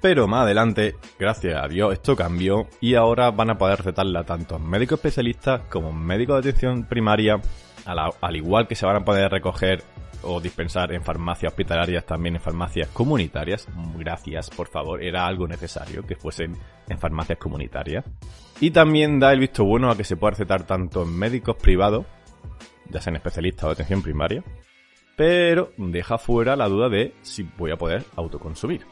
Pero 0.00 0.26
más 0.26 0.42
adelante, 0.42 0.96
gracias 1.18 1.62
a 1.62 1.66
Dios, 1.66 1.92
esto 1.92 2.14
cambió 2.14 2.66
y 2.80 2.94
ahora 2.94 3.30
van 3.30 3.50
a 3.50 3.58
poder 3.58 3.78
recetarla 3.78 4.24
tanto 4.24 4.58
médicos 4.58 4.98
especialistas 4.98 5.62
como 5.70 5.92
médicos 5.92 6.42
de 6.44 6.50
atención 6.50 6.84
primaria 6.84 7.40
al 7.86 8.36
igual 8.36 8.66
que 8.66 8.74
se 8.74 8.86
van 8.86 8.96
a 8.96 9.04
poder 9.04 9.30
recoger 9.30 9.82
o 10.24 10.40
dispensar 10.40 10.92
en 10.92 11.02
farmacias 11.02 11.52
hospitalarias, 11.52 12.04
también 12.06 12.36
en 12.36 12.40
farmacias 12.40 12.88
comunitarias. 12.88 13.68
Gracias, 13.96 14.50
por 14.50 14.68
favor, 14.68 15.02
era 15.02 15.26
algo 15.26 15.46
necesario 15.46 16.06
que 16.06 16.16
fuesen 16.16 16.56
en 16.88 16.98
farmacias 16.98 17.38
comunitarias. 17.38 18.04
Y 18.60 18.70
también 18.70 19.18
da 19.18 19.32
el 19.32 19.40
visto 19.40 19.64
bueno 19.64 19.90
a 19.90 19.96
que 19.96 20.04
se 20.04 20.16
pueda 20.16 20.32
recetar 20.32 20.66
tanto 20.66 21.02
en 21.02 21.16
médicos 21.16 21.56
privados, 21.56 22.06
ya 22.90 23.00
sean 23.00 23.16
especialistas 23.16 23.64
o 23.64 23.68
de 23.68 23.72
atención 23.74 24.02
primaria, 24.02 24.42
pero 25.16 25.72
deja 25.76 26.18
fuera 26.18 26.56
la 26.56 26.68
duda 26.68 26.88
de 26.88 27.14
si 27.22 27.42
voy 27.42 27.70
a 27.70 27.76
poder 27.76 28.04
autoconsumir 28.16 28.86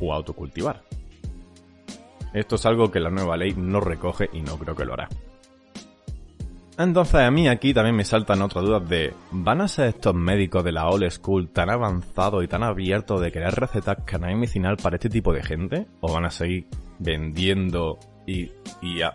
o 0.00 0.12
autocultivar. 0.12 0.82
Esto 2.32 2.56
es 2.56 2.66
algo 2.66 2.90
que 2.90 3.00
la 3.00 3.10
nueva 3.10 3.36
ley 3.36 3.54
no 3.56 3.80
recoge 3.80 4.28
y 4.32 4.42
no 4.42 4.58
creo 4.58 4.74
que 4.74 4.84
lo 4.84 4.92
hará. 4.92 5.08
Entonces 6.78 7.14
a 7.14 7.30
mí 7.30 7.48
aquí 7.48 7.72
también 7.72 7.96
me 7.96 8.04
saltan 8.04 8.42
otras 8.42 8.64
dudas 8.64 8.86
de 8.88 9.14
¿van 9.30 9.62
a 9.62 9.68
ser 9.68 9.88
estos 9.88 10.14
médicos 10.14 10.62
de 10.62 10.72
la 10.72 10.88
old 10.88 11.10
school 11.10 11.48
tan 11.48 11.70
avanzados 11.70 12.44
y 12.44 12.48
tan 12.48 12.62
abiertos 12.62 13.20
de 13.20 13.32
querer 13.32 13.54
recetar 13.54 14.04
cannabis 14.04 14.36
medicinal 14.36 14.76
para 14.76 14.96
este 14.96 15.08
tipo 15.08 15.32
de 15.32 15.42
gente? 15.42 15.86
¿O 16.00 16.12
van 16.12 16.26
a 16.26 16.30
seguir 16.30 16.66
vendiendo 16.98 17.98
y, 18.26 18.50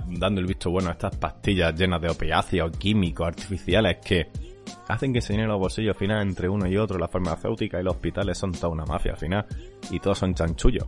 dando 0.07 0.41
el 0.41 0.47
visto 0.47 0.71
bueno 0.71 0.89
a 0.89 0.93
estas 0.93 1.15
pastillas 1.17 1.75
llenas 1.75 2.01
de 2.01 2.09
opiáceos 2.09 2.75
químicos 2.77 3.27
artificiales 3.27 3.97
que 4.03 4.29
hacen 4.87 5.13
que 5.13 5.21
se 5.21 5.33
llenen 5.33 5.49
los 5.49 5.59
bolsillos 5.59 5.95
al 5.95 5.99
final 5.99 6.21
entre 6.21 6.49
uno 6.49 6.65
y 6.67 6.77
otro, 6.77 6.97
la 6.97 7.07
farmacéutica 7.07 7.79
y 7.79 7.83
los 7.83 7.95
hospitales 7.95 8.37
son 8.37 8.53
toda 8.53 8.69
una 8.69 8.85
mafia 8.85 9.11
al 9.11 9.17
final 9.17 9.45
y 9.91 9.99
todos 9.99 10.17
son 10.17 10.33
chanchullos? 10.33 10.87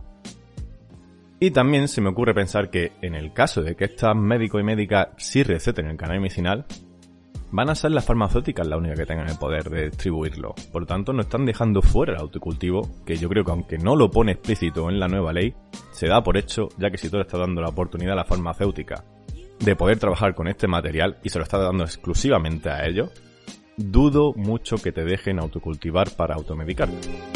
Y 1.44 1.50
también 1.50 1.88
se 1.88 2.00
me 2.00 2.08
ocurre 2.08 2.32
pensar 2.32 2.70
que 2.70 2.92
en 3.02 3.14
el 3.14 3.34
caso 3.34 3.62
de 3.62 3.76
que 3.76 3.84
estas 3.84 4.16
médicos 4.16 4.62
y 4.62 4.64
médicas 4.64 5.08
sí 5.18 5.42
receten 5.42 5.84
el 5.84 5.98
cannabis 5.98 6.22
medicinal, 6.22 6.64
van 7.50 7.68
a 7.68 7.74
ser 7.74 7.90
las 7.90 8.06
farmacéuticas 8.06 8.66
las 8.66 8.78
únicas 8.78 8.98
que 8.98 9.04
tengan 9.04 9.28
el 9.28 9.36
poder 9.36 9.68
de 9.68 9.90
distribuirlo. 9.90 10.54
Por 10.72 10.80
lo 10.80 10.86
tanto, 10.86 11.12
no 11.12 11.20
están 11.20 11.44
dejando 11.44 11.82
fuera 11.82 12.14
el 12.14 12.20
autocultivo, 12.20 12.88
que 13.04 13.16
yo 13.16 13.28
creo 13.28 13.44
que 13.44 13.50
aunque 13.50 13.76
no 13.76 13.94
lo 13.94 14.10
pone 14.10 14.32
explícito 14.32 14.88
en 14.88 14.98
la 14.98 15.06
nueva 15.06 15.34
ley, 15.34 15.54
se 15.92 16.08
da 16.08 16.22
por 16.22 16.38
hecho, 16.38 16.70
ya 16.78 16.90
que 16.90 16.96
si 16.96 17.10
tú 17.10 17.18
le 17.18 17.24
estás 17.24 17.40
dando 17.40 17.60
la 17.60 17.68
oportunidad 17.68 18.14
a 18.14 18.16
la 18.16 18.24
farmacéutica 18.24 19.04
de 19.60 19.76
poder 19.76 19.98
trabajar 19.98 20.34
con 20.34 20.48
este 20.48 20.66
material 20.66 21.18
y 21.22 21.28
se 21.28 21.38
lo 21.38 21.44
está 21.44 21.58
dando 21.58 21.84
exclusivamente 21.84 22.70
a 22.70 22.86
ellos, 22.86 23.10
dudo 23.76 24.32
mucho 24.34 24.76
que 24.78 24.92
te 24.92 25.04
dejen 25.04 25.38
autocultivar 25.38 26.08
para 26.16 26.36
automedicarte. 26.36 27.33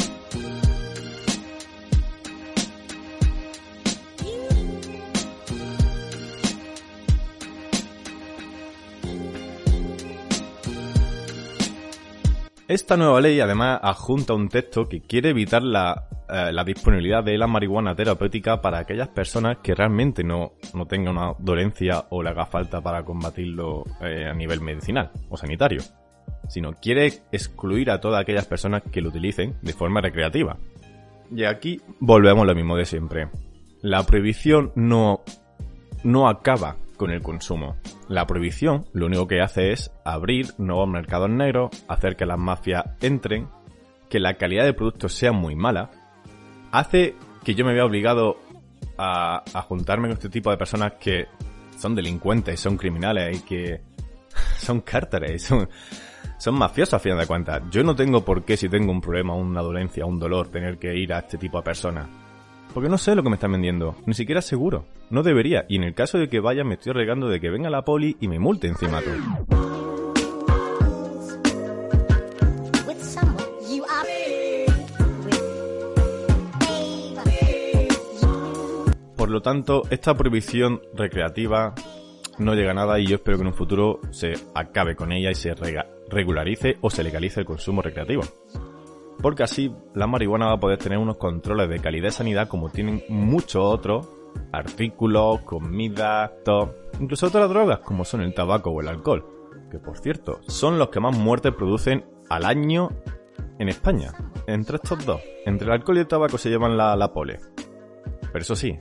Esta 12.68 12.98
nueva 12.98 13.22
ley 13.22 13.40
además 13.40 13.80
adjunta 13.82 14.34
un 14.34 14.50
texto 14.50 14.86
que 14.90 15.00
quiere 15.00 15.30
evitar 15.30 15.62
la, 15.62 16.06
eh, 16.28 16.52
la 16.52 16.64
disponibilidad 16.64 17.24
de 17.24 17.38
la 17.38 17.46
marihuana 17.46 17.94
terapéutica 17.94 18.60
para 18.60 18.80
aquellas 18.80 19.08
personas 19.08 19.56
que 19.62 19.74
realmente 19.74 20.22
no, 20.22 20.52
no 20.74 20.84
tengan 20.84 21.16
una 21.16 21.32
dolencia 21.38 22.04
o 22.10 22.22
le 22.22 22.28
haga 22.28 22.44
falta 22.44 22.82
para 22.82 23.02
combatirlo 23.06 23.84
eh, 24.02 24.26
a 24.26 24.34
nivel 24.34 24.60
medicinal 24.60 25.10
o 25.30 25.38
sanitario, 25.38 25.80
sino 26.46 26.74
quiere 26.74 27.06
excluir 27.32 27.90
a 27.90 28.02
todas 28.02 28.20
aquellas 28.20 28.44
personas 28.44 28.82
que 28.82 29.00
lo 29.00 29.08
utilicen 29.08 29.56
de 29.62 29.72
forma 29.72 30.02
recreativa. 30.02 30.58
Y 31.34 31.44
aquí 31.44 31.80
volvemos 32.00 32.42
a 32.42 32.48
lo 32.48 32.54
mismo 32.54 32.76
de 32.76 32.84
siempre. 32.84 33.30
La 33.80 34.02
prohibición 34.02 34.72
no, 34.74 35.22
no 36.04 36.28
acaba 36.28 36.76
con 36.98 37.10
el 37.10 37.22
consumo. 37.22 37.76
La 38.08 38.26
prohibición 38.26 38.84
lo 38.92 39.06
único 39.06 39.26
que 39.26 39.40
hace 39.40 39.72
es 39.72 39.90
abrir 40.04 40.48
nuevos 40.58 40.86
mercados 40.86 41.30
negros, 41.30 41.70
hacer 41.88 42.16
que 42.16 42.26
las 42.26 42.38
mafias 42.38 42.84
entren, 43.00 43.48
que 44.10 44.20
la 44.20 44.34
calidad 44.34 44.64
de 44.64 44.74
productos 44.74 45.14
sea 45.14 45.32
muy 45.32 45.56
mala, 45.56 45.90
hace 46.70 47.14
que 47.42 47.54
yo 47.54 47.64
me 47.64 47.72
vea 47.72 47.86
obligado 47.86 48.38
a, 48.98 49.42
juntarme 49.68 50.08
con 50.08 50.14
este 50.14 50.28
tipo 50.28 50.50
de 50.50 50.58
personas 50.58 50.94
que 51.00 51.28
son 51.78 51.94
delincuentes, 51.94 52.60
son 52.60 52.76
criminales 52.76 53.38
y 53.38 53.42
que 53.42 53.80
son 54.58 54.80
cárteres, 54.80 55.44
son, 55.44 55.68
son 56.36 56.54
mafiosos 56.56 56.94
a 56.94 56.98
fin 56.98 57.16
de 57.16 57.26
cuentas. 57.26 57.62
Yo 57.70 57.82
no 57.84 57.94
tengo 57.94 58.24
por 58.24 58.44
qué, 58.44 58.56
si 58.56 58.68
tengo 58.68 58.90
un 58.90 59.00
problema, 59.00 59.34
una 59.34 59.62
dolencia, 59.62 60.04
un 60.04 60.18
dolor, 60.18 60.48
tener 60.48 60.78
que 60.78 60.94
ir 60.94 61.12
a 61.12 61.20
este 61.20 61.38
tipo 61.38 61.58
de 61.58 61.64
personas. 61.64 62.08
Porque 62.74 62.88
no 62.88 62.98
sé 62.98 63.14
lo 63.14 63.22
que 63.22 63.30
me 63.30 63.36
están 63.36 63.52
vendiendo, 63.52 63.96
ni 64.06 64.14
siquiera 64.14 64.42
seguro. 64.42 64.84
No 65.10 65.22
debería, 65.22 65.64
y 65.68 65.76
en 65.76 65.84
el 65.84 65.94
caso 65.94 66.18
de 66.18 66.28
que 66.28 66.40
vaya 66.40 66.64
me 66.64 66.74
estoy 66.74 66.92
regando 66.92 67.28
de 67.28 67.40
que 67.40 67.50
venga 67.50 67.70
la 67.70 67.82
poli 67.82 68.16
y 68.20 68.28
me 68.28 68.38
multe 68.38 68.68
encima 68.68 69.00
todo. 69.00 69.16
Por 79.16 79.30
lo 79.30 79.42
tanto, 79.42 79.82
esta 79.90 80.14
prohibición 80.14 80.80
recreativa 80.94 81.74
no 82.38 82.54
llega 82.54 82.70
a 82.70 82.74
nada 82.74 82.98
y 83.00 83.06
yo 83.06 83.16
espero 83.16 83.36
que 83.36 83.42
en 83.42 83.48
un 83.48 83.54
futuro 83.54 84.00
se 84.10 84.34
acabe 84.54 84.94
con 84.94 85.12
ella 85.12 85.30
y 85.30 85.34
se 85.34 85.54
regularice 86.08 86.78
o 86.80 86.88
se 86.88 87.02
legalice 87.02 87.40
el 87.40 87.46
consumo 87.46 87.82
recreativo 87.82 88.22
porque 89.20 89.42
así 89.42 89.74
la 89.94 90.06
marihuana 90.06 90.46
va 90.46 90.54
a 90.54 90.60
poder 90.60 90.78
tener 90.78 90.98
unos 90.98 91.16
controles 91.16 91.68
de 91.68 91.80
calidad 91.80 92.08
y 92.08 92.12
sanidad 92.12 92.48
como 92.48 92.70
tienen 92.70 93.02
muchos 93.08 93.62
otros 93.64 94.08
artículos, 94.52 95.40
comida, 95.40 96.32
todo, 96.44 96.74
incluso 97.00 97.26
otras 97.26 97.48
drogas 97.48 97.80
como 97.80 98.04
son 98.04 98.20
el 98.20 98.34
tabaco 98.34 98.70
o 98.70 98.80
el 98.80 98.88
alcohol, 98.88 99.24
que 99.70 99.78
por 99.78 99.98
cierto 99.98 100.40
son 100.46 100.78
los 100.78 100.88
que 100.88 101.00
más 101.00 101.16
muertes 101.16 101.54
producen 101.54 102.04
al 102.28 102.44
año 102.44 102.90
en 103.58 103.68
España. 103.68 104.12
Entre 104.46 104.76
estos 104.76 105.04
dos, 105.04 105.20
entre 105.44 105.66
el 105.66 105.72
alcohol 105.72 105.96
y 105.96 106.00
el 106.00 106.06
tabaco 106.06 106.38
se 106.38 106.48
llevan 106.48 106.76
la, 106.76 106.96
la 106.96 107.12
pole. 107.12 107.38
Pero 108.32 108.42
eso 108.42 108.56
sí, 108.56 108.78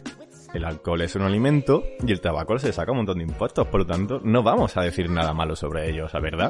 el 0.53 0.65
alcohol 0.65 1.01
es 1.01 1.15
un 1.15 1.23
alimento 1.23 1.83
y 2.05 2.11
el 2.11 2.21
tabaco 2.21 2.57
se 2.59 2.71
saca 2.71 2.91
un 2.91 2.97
montón 2.97 3.17
de 3.17 3.23
impuestos, 3.23 3.67
por 3.67 3.81
lo 3.81 3.85
tanto 3.85 4.19
no 4.23 4.43
vamos 4.43 4.77
a 4.77 4.81
decir 4.81 5.09
nada 5.09 5.33
malo 5.33 5.55
sobre 5.55 5.89
ellos, 5.89 6.11
¿verdad? 6.13 6.49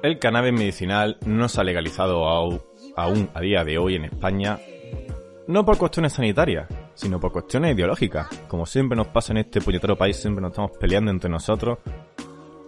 El 0.00 0.20
cannabis 0.20 0.52
medicinal 0.52 1.18
no 1.26 1.48
se 1.48 1.60
ha 1.60 1.64
legalizado 1.64 2.24
aún 2.96 3.30
a 3.34 3.40
día 3.40 3.64
de 3.64 3.78
hoy 3.78 3.96
en 3.96 4.04
España, 4.04 4.60
no 5.48 5.64
por 5.64 5.76
cuestiones 5.76 6.12
sanitarias, 6.12 6.68
sino 6.94 7.18
por 7.18 7.32
cuestiones 7.32 7.74
ideológicas. 7.74 8.28
Como 8.46 8.64
siempre 8.64 8.96
nos 8.96 9.08
pasa 9.08 9.32
en 9.32 9.38
este 9.38 9.60
puñetero 9.60 9.96
país, 9.96 10.16
siempre 10.16 10.40
nos 10.40 10.52
estamos 10.52 10.70
peleando 10.78 11.10
entre 11.10 11.28
nosotros. 11.28 11.78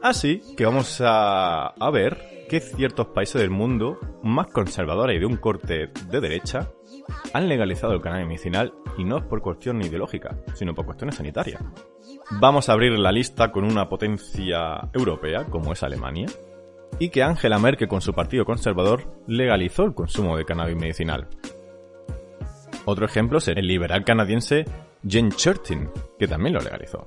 Así 0.02 0.42
que 0.56 0.64
vamos 0.64 1.00
a, 1.02 1.68
a 1.68 1.90
ver 1.90 2.46
que 2.48 2.58
ciertos 2.58 3.06
países 3.08 3.40
del 3.40 3.50
mundo 3.50 4.00
más 4.24 4.48
conservadores 4.48 5.16
y 5.16 5.20
de 5.20 5.26
un 5.26 5.36
corte 5.36 5.90
de 6.08 6.20
derecha 6.20 6.72
han 7.32 7.48
legalizado 7.48 7.92
el 7.92 8.00
cannabis 8.00 8.26
medicinal 8.26 8.74
y 8.98 9.04
no 9.04 9.18
es 9.18 9.24
por 9.24 9.40
cuestión 9.40 9.80
ideológica, 9.82 10.36
sino 10.54 10.74
por 10.74 10.84
cuestiones 10.84 11.14
sanitarias. 11.14 11.62
Vamos 12.40 12.68
a 12.68 12.72
abrir 12.72 12.98
la 12.98 13.12
lista 13.12 13.52
con 13.52 13.62
una 13.62 13.88
potencia 13.88 14.88
europea 14.92 15.44
como 15.44 15.72
es 15.72 15.82
Alemania, 15.84 16.26
y 16.98 17.08
que 17.10 17.22
Angela 17.22 17.58
Merkel 17.58 17.88
con 17.88 18.00
su 18.00 18.12
partido 18.12 18.44
conservador 18.44 19.22
legalizó 19.26 19.84
el 19.84 19.94
consumo 19.94 20.36
de 20.36 20.44
cannabis 20.44 20.76
medicinal. 20.76 21.28
Otro 22.84 23.06
ejemplo 23.06 23.38
es 23.38 23.48
el 23.48 23.66
liberal 23.66 24.04
canadiense 24.04 24.64
Jen 25.06 25.30
Chertin, 25.30 25.90
que 26.18 26.26
también 26.26 26.54
lo 26.54 26.60
legalizó. 26.60 27.06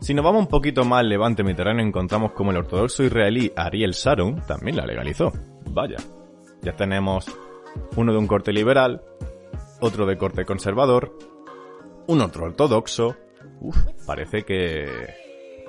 Si 0.00 0.12
nos 0.12 0.24
vamos 0.24 0.42
un 0.42 0.48
poquito 0.48 0.84
más 0.84 1.00
al 1.00 1.08
levante 1.08 1.42
mediterráneo 1.42 1.86
encontramos 1.86 2.32
como 2.32 2.50
el 2.50 2.58
ortodoxo 2.58 3.02
israelí 3.04 3.50
Ariel 3.56 3.92
Sharon 3.92 4.42
también 4.46 4.76
la 4.76 4.84
legalizó. 4.84 5.32
Vaya, 5.70 5.96
ya 6.60 6.76
tenemos 6.76 7.26
uno 7.96 8.12
de 8.12 8.18
un 8.18 8.26
corte 8.26 8.52
liberal, 8.52 9.02
otro 9.80 10.04
de 10.04 10.18
corte 10.18 10.44
conservador, 10.44 11.16
un 12.06 12.20
otro 12.20 12.44
ortodoxo. 12.44 13.16
Uf, 13.60 13.78
parece 14.06 14.42
que, 14.42 14.86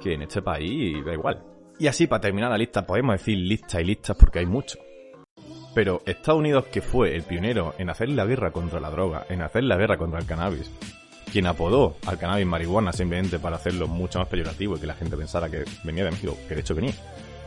que 0.02 0.14
en 0.14 0.24
este 0.24 0.42
país 0.42 1.04
da 1.06 1.14
igual. 1.14 1.42
Y 1.78 1.88
así, 1.88 2.08
para 2.08 2.22
terminar 2.22 2.52
la 2.52 2.58
lista, 2.58 2.86
podemos 2.86 3.18
decir 3.18 3.38
listas 3.38 3.82
y 3.82 3.86
listas 3.86 4.16
porque 4.16 4.40
hay 4.40 4.46
mucho. 4.46 4.80
Pero 5.74 6.02
Estados 6.06 6.40
Unidos, 6.40 6.68
que 6.72 6.82
fue 6.82 7.16
el 7.16 7.24
pionero 7.24 7.76
en 7.78 7.90
hacer 7.90 8.08
la 8.10 8.26
guerra 8.26 8.52
contra 8.52 8.80
la 8.80 8.90
droga, 8.90 9.26
en 9.28 9.42
hacer 9.42 9.66
la 9.66 9.76
guerra 9.76 9.98
contra 9.98 10.20
el 10.20 10.26
cannabis, 10.26 10.72
quien 11.34 11.48
apodó 11.48 11.98
al 12.06 12.18
cannabis 12.18 12.46
marihuana 12.46 12.94
simplemente 12.94 13.40
para 13.40 13.58
hacerlo 13.58 13.90
mucho 13.90 14.20
más 14.20 14.30
peyorativo 14.30 14.78
y 14.78 14.80
que 14.80 14.88
la 14.88 14.94
gente 14.94 15.18
pensara 15.18 15.50
que 15.50 15.66
venía 15.84 16.06
de 16.06 16.12
México, 16.12 16.38
que 16.48 16.56
de 16.56 16.62
hecho 16.62 16.76
venía. 16.76 16.94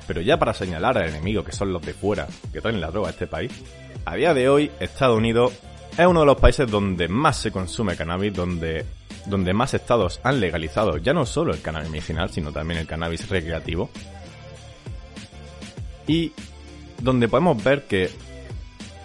Pero 0.06 0.20
ya 0.20 0.38
para 0.38 0.52
señalar 0.52 0.98
al 0.98 1.08
enemigo, 1.08 1.42
que 1.42 1.52
son 1.52 1.72
los 1.72 1.80
de 1.80 1.94
fuera, 1.94 2.26
que 2.52 2.60
traen 2.60 2.82
la 2.82 2.90
droga 2.90 3.08
a 3.08 3.12
este 3.12 3.26
país, 3.26 3.50
a 4.04 4.14
día 4.14 4.34
de 4.34 4.46
hoy 4.50 4.70
Estados 4.78 5.16
Unidos 5.16 5.54
es 5.96 6.06
uno 6.06 6.20
de 6.20 6.26
los 6.26 6.36
países 6.36 6.70
donde 6.70 7.08
más 7.08 7.38
se 7.38 7.50
consume 7.50 7.96
cannabis, 7.96 8.34
donde, 8.34 8.84
donde 9.24 9.54
más 9.54 9.72
estados 9.72 10.20
han 10.22 10.38
legalizado 10.38 10.98
ya 10.98 11.14
no 11.14 11.24
solo 11.24 11.54
el 11.54 11.62
cannabis 11.62 11.90
medicinal, 11.90 12.28
sino 12.28 12.52
también 12.52 12.80
el 12.80 12.86
cannabis 12.86 13.26
recreativo, 13.28 13.88
y 16.08 16.32
donde 17.00 17.28
podemos 17.28 17.62
ver 17.62 17.86
que 17.86 18.10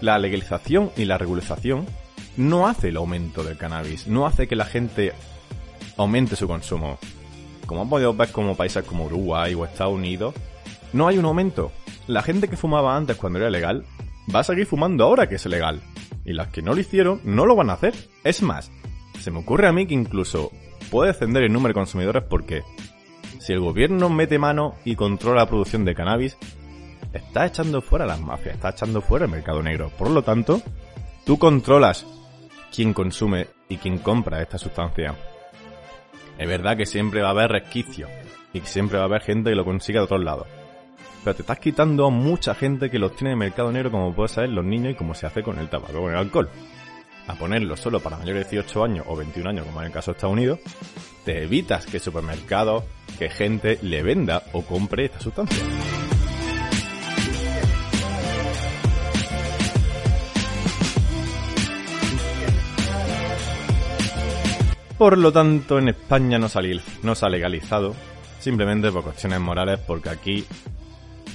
la 0.02 0.18
legalización 0.18 0.92
y 0.98 1.06
la 1.06 1.20
regularización 1.20 1.86
no 2.38 2.68
hace 2.68 2.90
el 2.90 2.98
aumento 2.98 3.44
del 3.44 3.58
cannabis, 3.58 4.08
no 4.08 4.26
hace 4.26 4.48
que 4.48 4.56
la 4.56 4.66
gente 4.66 5.14
aumente 5.98 6.36
su 6.36 6.48
consumo. 6.48 6.98
Como 7.68 7.88
podido 7.88 8.14
ver 8.14 8.32
como 8.32 8.56
países 8.56 8.84
como 8.84 9.06
Uruguay 9.06 9.54
o 9.54 9.66
Estados 9.66 9.94
Unidos, 9.94 10.34
no 10.92 11.08
hay 11.08 11.18
un 11.18 11.26
aumento. 11.26 11.72
La 12.08 12.24
gente 12.24 12.48
que 12.48 12.58
fumaba 12.58 12.98
antes 12.98 13.18
cuando 13.18 13.40
era 13.40 13.50
legal 13.50 13.86
va 14.34 14.40
a 14.40 14.44
seguir 14.44 14.66
fumando 14.66 15.04
ahora 15.04 15.30
que 15.30 15.36
es 15.36 15.46
legal. 15.46 15.82
Y 16.26 16.34
las 16.34 16.48
que 16.48 16.62
no 16.62 16.74
lo 16.74 16.80
hicieron 16.80 17.22
no 17.24 17.46
lo 17.46 17.56
van 17.56 17.70
a 17.70 17.74
hacer. 17.74 17.94
Es 18.24 18.42
más, 18.42 18.72
se 19.20 19.32
me 19.32 19.40
ocurre 19.40 19.68
a 19.68 19.72
mí 19.72 19.86
que 19.86 19.94
incluso 19.94 20.52
puede 20.90 21.12
descender 21.12 21.44
el 21.44 21.54
número 21.54 21.70
de 21.70 21.80
consumidores 21.80 22.24
porque 22.30 22.64
si 23.40 23.54
el 23.54 23.60
gobierno 23.60 24.10
mete 24.10 24.40
mano 24.40 24.76
y 24.86 24.96
controla 24.96 25.42
la 25.42 25.50
producción 25.50 25.86
de 25.86 25.96
cannabis, 25.96 26.38
está 27.14 27.46
echando 27.46 27.82
fuera 27.82 28.06
las 28.06 28.20
mafias, 28.20 28.56
está 28.56 28.70
echando 28.70 29.02
fuera 29.02 29.26
el 29.26 29.32
mercado 29.32 29.62
negro. 29.62 29.92
Por 29.98 30.10
lo 30.10 30.24
tanto, 30.24 30.62
tú 31.26 31.38
controlas 31.38 32.06
quién 32.74 32.94
consume 32.94 33.48
y 33.70 33.78
quién 33.78 34.00
compra 34.00 34.42
esta 34.42 34.58
sustancia. 34.58 35.16
Es 36.38 36.48
verdad 36.48 36.76
que 36.76 36.86
siempre 36.86 37.22
va 37.22 37.30
a 37.30 37.32
haber 37.32 37.52
resquicios 37.52 38.10
y 38.52 38.62
que 38.62 38.68
siempre 38.68 38.98
va 38.98 39.04
a 39.04 39.08
haber 39.08 39.22
gente 39.22 39.52
que 39.52 39.56
lo 39.56 39.66
consiga 39.66 40.00
de 40.00 40.06
otros 40.06 40.24
lados. 40.24 40.48
Pero 41.24 41.36
te 41.36 41.44
estás 41.44 41.60
quitando 41.60 42.08
a 42.08 42.10
mucha 42.10 42.54
gente 42.54 42.90
que 42.90 43.00
los 43.00 43.16
tiene 43.16 43.32
en 43.32 43.42
el 43.42 43.48
mercado 43.50 43.72
negro 43.72 43.92
como 43.92 44.14
puede 44.14 44.30
saber 44.30 44.50
los 44.50 44.66
niños 44.66 44.94
y 44.94 44.96
como 44.96 45.14
se 45.14 45.26
hace 45.26 45.42
con 45.42 45.58
el 45.58 45.70
tabaco 45.70 46.02
con 46.02 46.12
el 46.12 46.18
alcohol. 46.18 46.50
A 47.28 47.36
ponerlo 47.36 47.78
solo 47.78 48.02
para 48.02 48.18
mayores 48.18 48.50
de 48.50 48.58
18 48.58 48.84
años 48.84 49.06
o 49.08 49.16
21 49.16 49.50
años, 49.50 49.66
como 49.66 49.80
en 49.80 49.88
el 49.88 49.94
caso 49.94 50.12
de 50.12 50.18
Estados 50.18 50.34
Unidos, 50.34 50.60
te 51.24 51.44
evitas 51.44 51.86
que 51.86 52.00
supermercados, 52.00 52.84
que 53.18 53.30
gente 53.30 53.80
le 53.82 54.04
venda 54.04 54.44
o 54.52 54.64
compre 54.64 55.06
esta 55.06 55.22
sustancia. 55.22 55.64
Por 65.04 65.18
lo 65.18 65.34
tanto, 65.34 65.80
en 65.80 65.90
España 65.90 66.40
no, 66.40 66.48
sale- 66.48 66.80
no 67.02 67.14
se 67.14 67.26
ha 67.26 67.30
legalizado, 67.30 67.94
simplemente 68.40 68.90
por 68.90 69.04
cuestiones 69.04 69.42
morales, 69.42 69.82
porque 69.86 70.10
aquí 70.10 70.46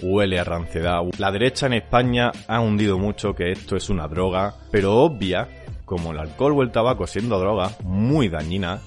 huele 0.00 0.40
a 0.40 0.44
ranciedad. 0.44 1.02
La 1.18 1.30
derecha 1.30 1.66
en 1.66 1.74
España 1.74 2.32
ha 2.46 2.60
hundido 2.60 2.98
mucho 2.98 3.34
que 3.34 3.52
esto 3.52 3.76
es 3.76 3.90
una 3.90 4.08
droga, 4.08 4.54
pero 4.70 4.94
obvia, 4.96 5.46
como 5.84 6.12
el 6.12 6.18
alcohol 6.18 6.54
o 6.56 6.62
el 6.62 6.70
tabaco 6.72 7.06
siendo 7.06 7.38
droga 7.38 7.72
muy 7.84 8.30
dañina, 8.30 8.80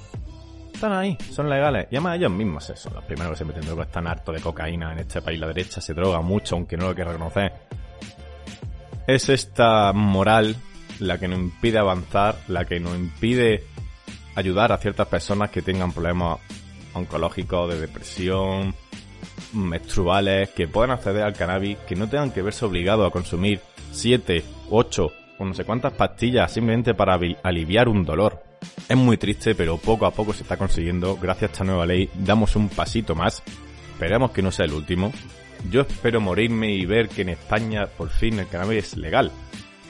están 0.74 0.94
ahí, 0.94 1.16
son 1.32 1.48
legales. 1.48 1.86
Y 1.92 1.98
además 1.98 2.18
ellos 2.18 2.32
mismos 2.32 2.64
son 2.74 2.96
los 2.96 3.04
primeros 3.04 3.34
que 3.34 3.38
se 3.38 3.46
meten 3.46 3.68
droga, 3.68 3.84
están 3.84 4.08
hartos 4.08 4.34
de 4.34 4.42
cocaína 4.42 4.94
en 4.94 4.98
este 4.98 5.22
país. 5.22 5.40
La 5.40 5.46
derecha 5.46 5.80
se 5.80 5.94
droga 5.94 6.22
mucho, 6.22 6.56
aunque 6.56 6.76
no 6.76 6.88
lo 6.88 6.96
quiera 6.96 7.12
reconocer. 7.12 7.54
Es 9.06 9.30
esta 9.30 9.94
moral 9.94 10.56
la 10.98 11.20
que 11.20 11.28
nos 11.28 11.38
impide 11.38 11.78
avanzar, 11.78 12.36
la 12.48 12.66
que 12.66 12.80
nos 12.80 12.96
impide 12.96 13.64
ayudar 14.36 14.72
a 14.72 14.78
ciertas 14.78 15.08
personas 15.08 15.50
que 15.50 15.62
tengan 15.62 15.92
problemas 15.92 16.40
oncológicos, 16.94 17.74
de 17.74 17.80
depresión, 17.80 18.74
menstruales, 19.54 20.50
que 20.50 20.68
puedan 20.68 20.92
acceder 20.92 21.24
al 21.24 21.34
cannabis, 21.34 21.78
que 21.88 21.96
no 21.96 22.08
tengan 22.08 22.32
que 22.32 22.42
verse 22.42 22.66
obligados 22.66 23.08
a 23.08 23.12
consumir 23.12 23.62
7, 23.92 24.44
8 24.70 25.12
o 25.38 25.46
no 25.46 25.54
sé 25.54 25.66
cuántas 25.66 25.94
pastillas 25.94 26.52
simplemente 26.52 26.94
para 26.94 27.20
aliviar 27.44 27.90
un 27.90 28.06
dolor. 28.06 28.44
Es 28.88 28.98
muy 28.98 29.18
triste, 29.18 29.56
pero 29.56 29.78
poco 29.78 30.06
a 30.06 30.12
poco 30.12 30.34
se 30.34 30.44
está 30.44 30.58
consiguiendo. 30.58 31.18
Gracias 31.18 31.50
a 31.50 31.54
esta 31.54 31.64
nueva 31.64 31.86
ley 31.86 32.10
damos 32.14 32.56
un 32.56 32.70
pasito 32.70 33.16
más. 33.16 33.42
Esperemos 33.94 34.32
que 34.32 34.42
no 34.42 34.52
sea 34.52 34.66
el 34.66 34.74
último. 34.74 35.12
Yo 35.70 35.82
espero 35.82 36.22
morirme 36.22 36.72
y 36.72 36.86
ver 36.86 37.10
que 37.10 37.22
en 37.22 37.30
España 37.30 37.88
por 37.88 38.10
fin 38.10 38.40
el 38.40 38.48
cannabis 38.48 38.86
es 38.86 38.98
legal. 38.98 39.32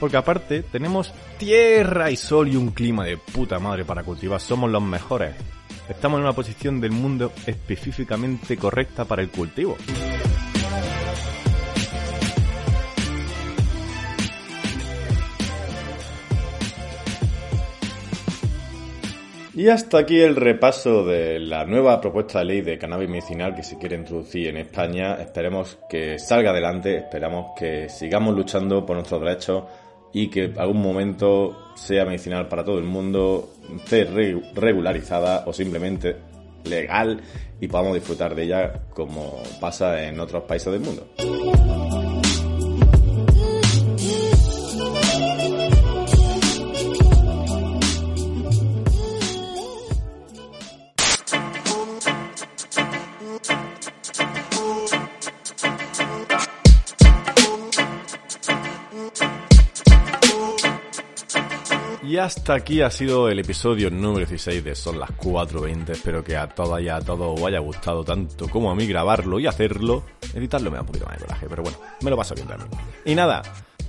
Porque 0.02 0.16
aparte 0.16 0.64
tenemos 0.64 1.14
tierra 1.38 2.10
y 2.10 2.16
sol 2.16 2.48
y 2.48 2.56
un 2.56 2.72
clima 2.72 3.04
de 3.04 3.18
puta 3.18 3.60
madre 3.60 3.84
para 3.84 4.02
cultivar. 4.02 4.40
Somos 4.40 4.68
los 4.68 4.82
mejores. 4.82 5.32
Estamos 5.88 6.18
en 6.18 6.24
una 6.24 6.32
posición 6.32 6.80
del 6.80 6.90
mundo 6.90 7.30
específicamente 7.46 8.56
correcta 8.56 9.04
para 9.04 9.22
el 9.22 9.30
cultivo. 9.30 9.76
Y 19.54 19.68
hasta 19.68 19.98
aquí 19.98 20.20
el 20.20 20.34
repaso 20.34 21.04
de 21.04 21.38
la 21.38 21.64
nueva 21.64 22.00
propuesta 22.00 22.40
de 22.40 22.46
ley 22.46 22.60
de 22.62 22.76
cannabis 22.76 23.08
medicinal 23.08 23.54
que 23.54 23.62
se 23.62 23.78
quiere 23.78 23.94
introducir 23.94 24.48
en 24.48 24.56
España. 24.56 25.14
Esperemos 25.20 25.78
que 25.88 26.18
salga 26.18 26.50
adelante, 26.50 26.96
esperamos 26.96 27.52
que 27.56 27.88
sigamos 27.88 28.34
luchando 28.34 28.84
por 28.84 28.96
nuestros 28.96 29.20
derechos 29.20 29.62
y 30.12 30.28
que 30.28 30.52
algún 30.56 30.82
momento 30.82 31.56
sea 31.74 32.04
medicinal 32.04 32.48
para 32.48 32.64
todo 32.64 32.78
el 32.78 32.84
mundo, 32.84 33.50
esté 33.76 34.04
re- 34.04 34.42
regularizada 34.54 35.44
o 35.46 35.52
simplemente 35.52 36.16
legal 36.64 37.20
y 37.60 37.68
podamos 37.68 37.94
disfrutar 37.94 38.34
de 38.34 38.42
ella 38.44 38.72
como 38.90 39.34
pasa 39.60 40.02
en 40.06 40.20
otros 40.20 40.44
países 40.44 40.72
del 40.72 40.82
mundo. 40.82 41.06
Y 62.12 62.18
hasta 62.18 62.52
aquí 62.52 62.82
ha 62.82 62.90
sido 62.90 63.30
el 63.30 63.38
episodio 63.38 63.90
número 63.90 64.26
16 64.26 64.62
de 64.62 64.74
Son 64.74 65.00
las 65.00 65.08
4.20. 65.12 65.88
Espero 65.88 66.22
que 66.22 66.36
a 66.36 66.46
todas 66.46 66.82
y 66.82 66.90
a 66.90 67.00
todos 67.00 67.40
os 67.40 67.46
haya 67.46 67.58
gustado 67.58 68.04
tanto 68.04 68.50
como 68.50 68.70
a 68.70 68.74
mí 68.74 68.86
grabarlo 68.86 69.40
y 69.40 69.46
hacerlo. 69.46 70.04
Editarlo 70.34 70.70
me 70.70 70.76
da 70.76 70.82
un 70.82 70.88
poquito 70.88 71.06
más 71.06 71.16
de 71.16 71.24
coraje, 71.24 71.46
pero 71.48 71.62
bueno, 71.62 71.78
me 72.02 72.10
lo 72.10 72.16
paso 72.18 72.34
bien 72.34 72.46
también. 72.46 72.68
Y 73.06 73.14
nada, 73.14 73.40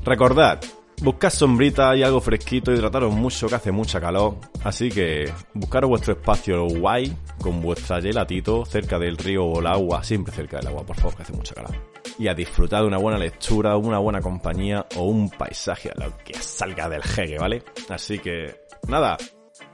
recordad, 0.06 0.62
buscad 1.02 1.32
sombrita 1.32 1.94
y 1.98 2.04
algo 2.04 2.22
fresquito, 2.22 2.72
hidrataros 2.72 3.12
mucho 3.14 3.50
que 3.50 3.56
hace 3.56 3.74
mucha 3.74 4.00
calor. 4.00 4.38
Así 4.64 4.90
que 4.90 5.30
buscaros 5.54 5.90
vuestro 5.90 6.14
espacio 6.14 6.66
guay 6.66 7.14
con 7.42 7.60
vuestra 7.60 8.02
gelatito 8.02 8.64
cerca 8.64 8.98
del 9.00 9.18
río 9.18 9.44
o 9.44 9.60
el 9.60 9.68
agua, 9.68 10.02
siempre 10.02 10.34
cerca 10.34 10.60
del 10.60 10.68
agua, 10.68 10.86
por 10.86 10.96
favor, 10.96 11.18
que 11.18 11.24
hace 11.24 11.34
mucha 11.34 11.56
calor 11.56 11.93
y 12.20 12.28
a 12.28 12.34
disfrutar 12.34 12.82
de 12.82 12.88
una 12.88 12.98
buena 12.98 13.18
lectura, 13.18 13.78
una 13.78 14.00
buena 14.00 14.22
compañía 14.22 14.86
o 14.96 15.04
un 15.04 15.30
paisaje 15.30 15.90
a 15.90 16.04
lo 16.04 16.18
que 16.18 16.36
salga 16.36 16.90
del 16.90 17.04
jegue, 17.04 17.38
¿vale? 17.38 17.64
Así 17.90 18.20
que, 18.20 18.62
nada, 18.88 19.18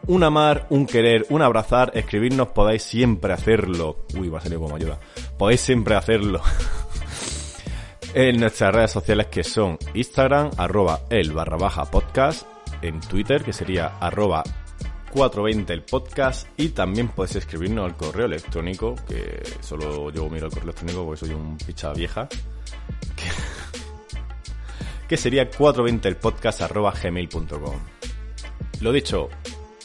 un 0.08 0.24
amar, 0.24 0.68
un 0.70 0.86
querer, 0.86 1.26
un 1.30 1.42
abrazar, 1.42 1.92
escribirnos 1.94 2.50
podéis 2.50 2.84
siempre 2.84 3.34
hacerlo. 3.34 4.06
Uy, 4.18 4.30
va 4.30 4.40
a 4.40 4.42
salir 4.42 4.58
como 4.58 4.76
ayuda. 4.76 5.00
Podéis 5.38 5.62
siempre 5.62 5.96
hacerlo. 5.96 6.42
en 8.14 8.40
nuestras 8.40 8.74
redes 8.74 8.92
sociales 8.92 9.28
que 9.28 9.44
son 9.44 9.78
Instagram, 9.94 10.52
arroba 10.58 11.02
el 11.10 11.32
barra 11.32 11.58
baja 11.58 11.86
podcast, 11.86 12.48
en 12.82 13.00
Twitter, 13.02 13.44
que 13.44 13.54
sería 13.54 13.98
arroba 14.00 14.44
420 15.10 15.74
el 15.74 15.84
podcast 15.84 16.48
y 16.58 16.70
también 16.70 17.10
podéis 17.10 17.38
escribirnos 17.38 17.86
al 17.86 17.98
correo 17.98 18.26
electrónico 18.26 18.96
que 19.08 19.42
solo 19.62 20.12
yo 20.12 20.30
miro 20.30 20.46
el 20.46 20.52
correo 20.52 20.66
electrónico 20.66 21.06
porque 21.06 21.20
soy 21.20 21.34
un 21.34 21.58
picha 21.58 21.94
vieja 21.94 22.28
que, 23.16 23.26
que 25.08 25.18
sería 25.18 25.50
420 25.50 26.08
el 26.08 26.18
podcast 26.18 26.62
arroba 26.62 26.92
gmail.com 26.92 27.76
lo 28.82 28.92
dicho 28.92 29.30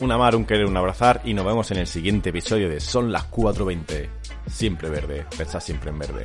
un 0.00 0.10
amar, 0.10 0.34
un 0.34 0.44
querer, 0.44 0.66
un 0.66 0.76
abrazar 0.76 1.20
y 1.24 1.34
nos 1.34 1.46
vemos 1.46 1.70
en 1.70 1.78
el 1.78 1.86
siguiente 1.86 2.30
episodio 2.30 2.68
de 2.68 2.80
Son 2.80 3.12
las 3.12 3.24
420 3.24 4.10
siempre 4.48 4.90
verde, 4.90 5.26
pensad 5.36 5.60
siempre 5.60 5.90
en 5.90 5.98
verde 5.98 6.24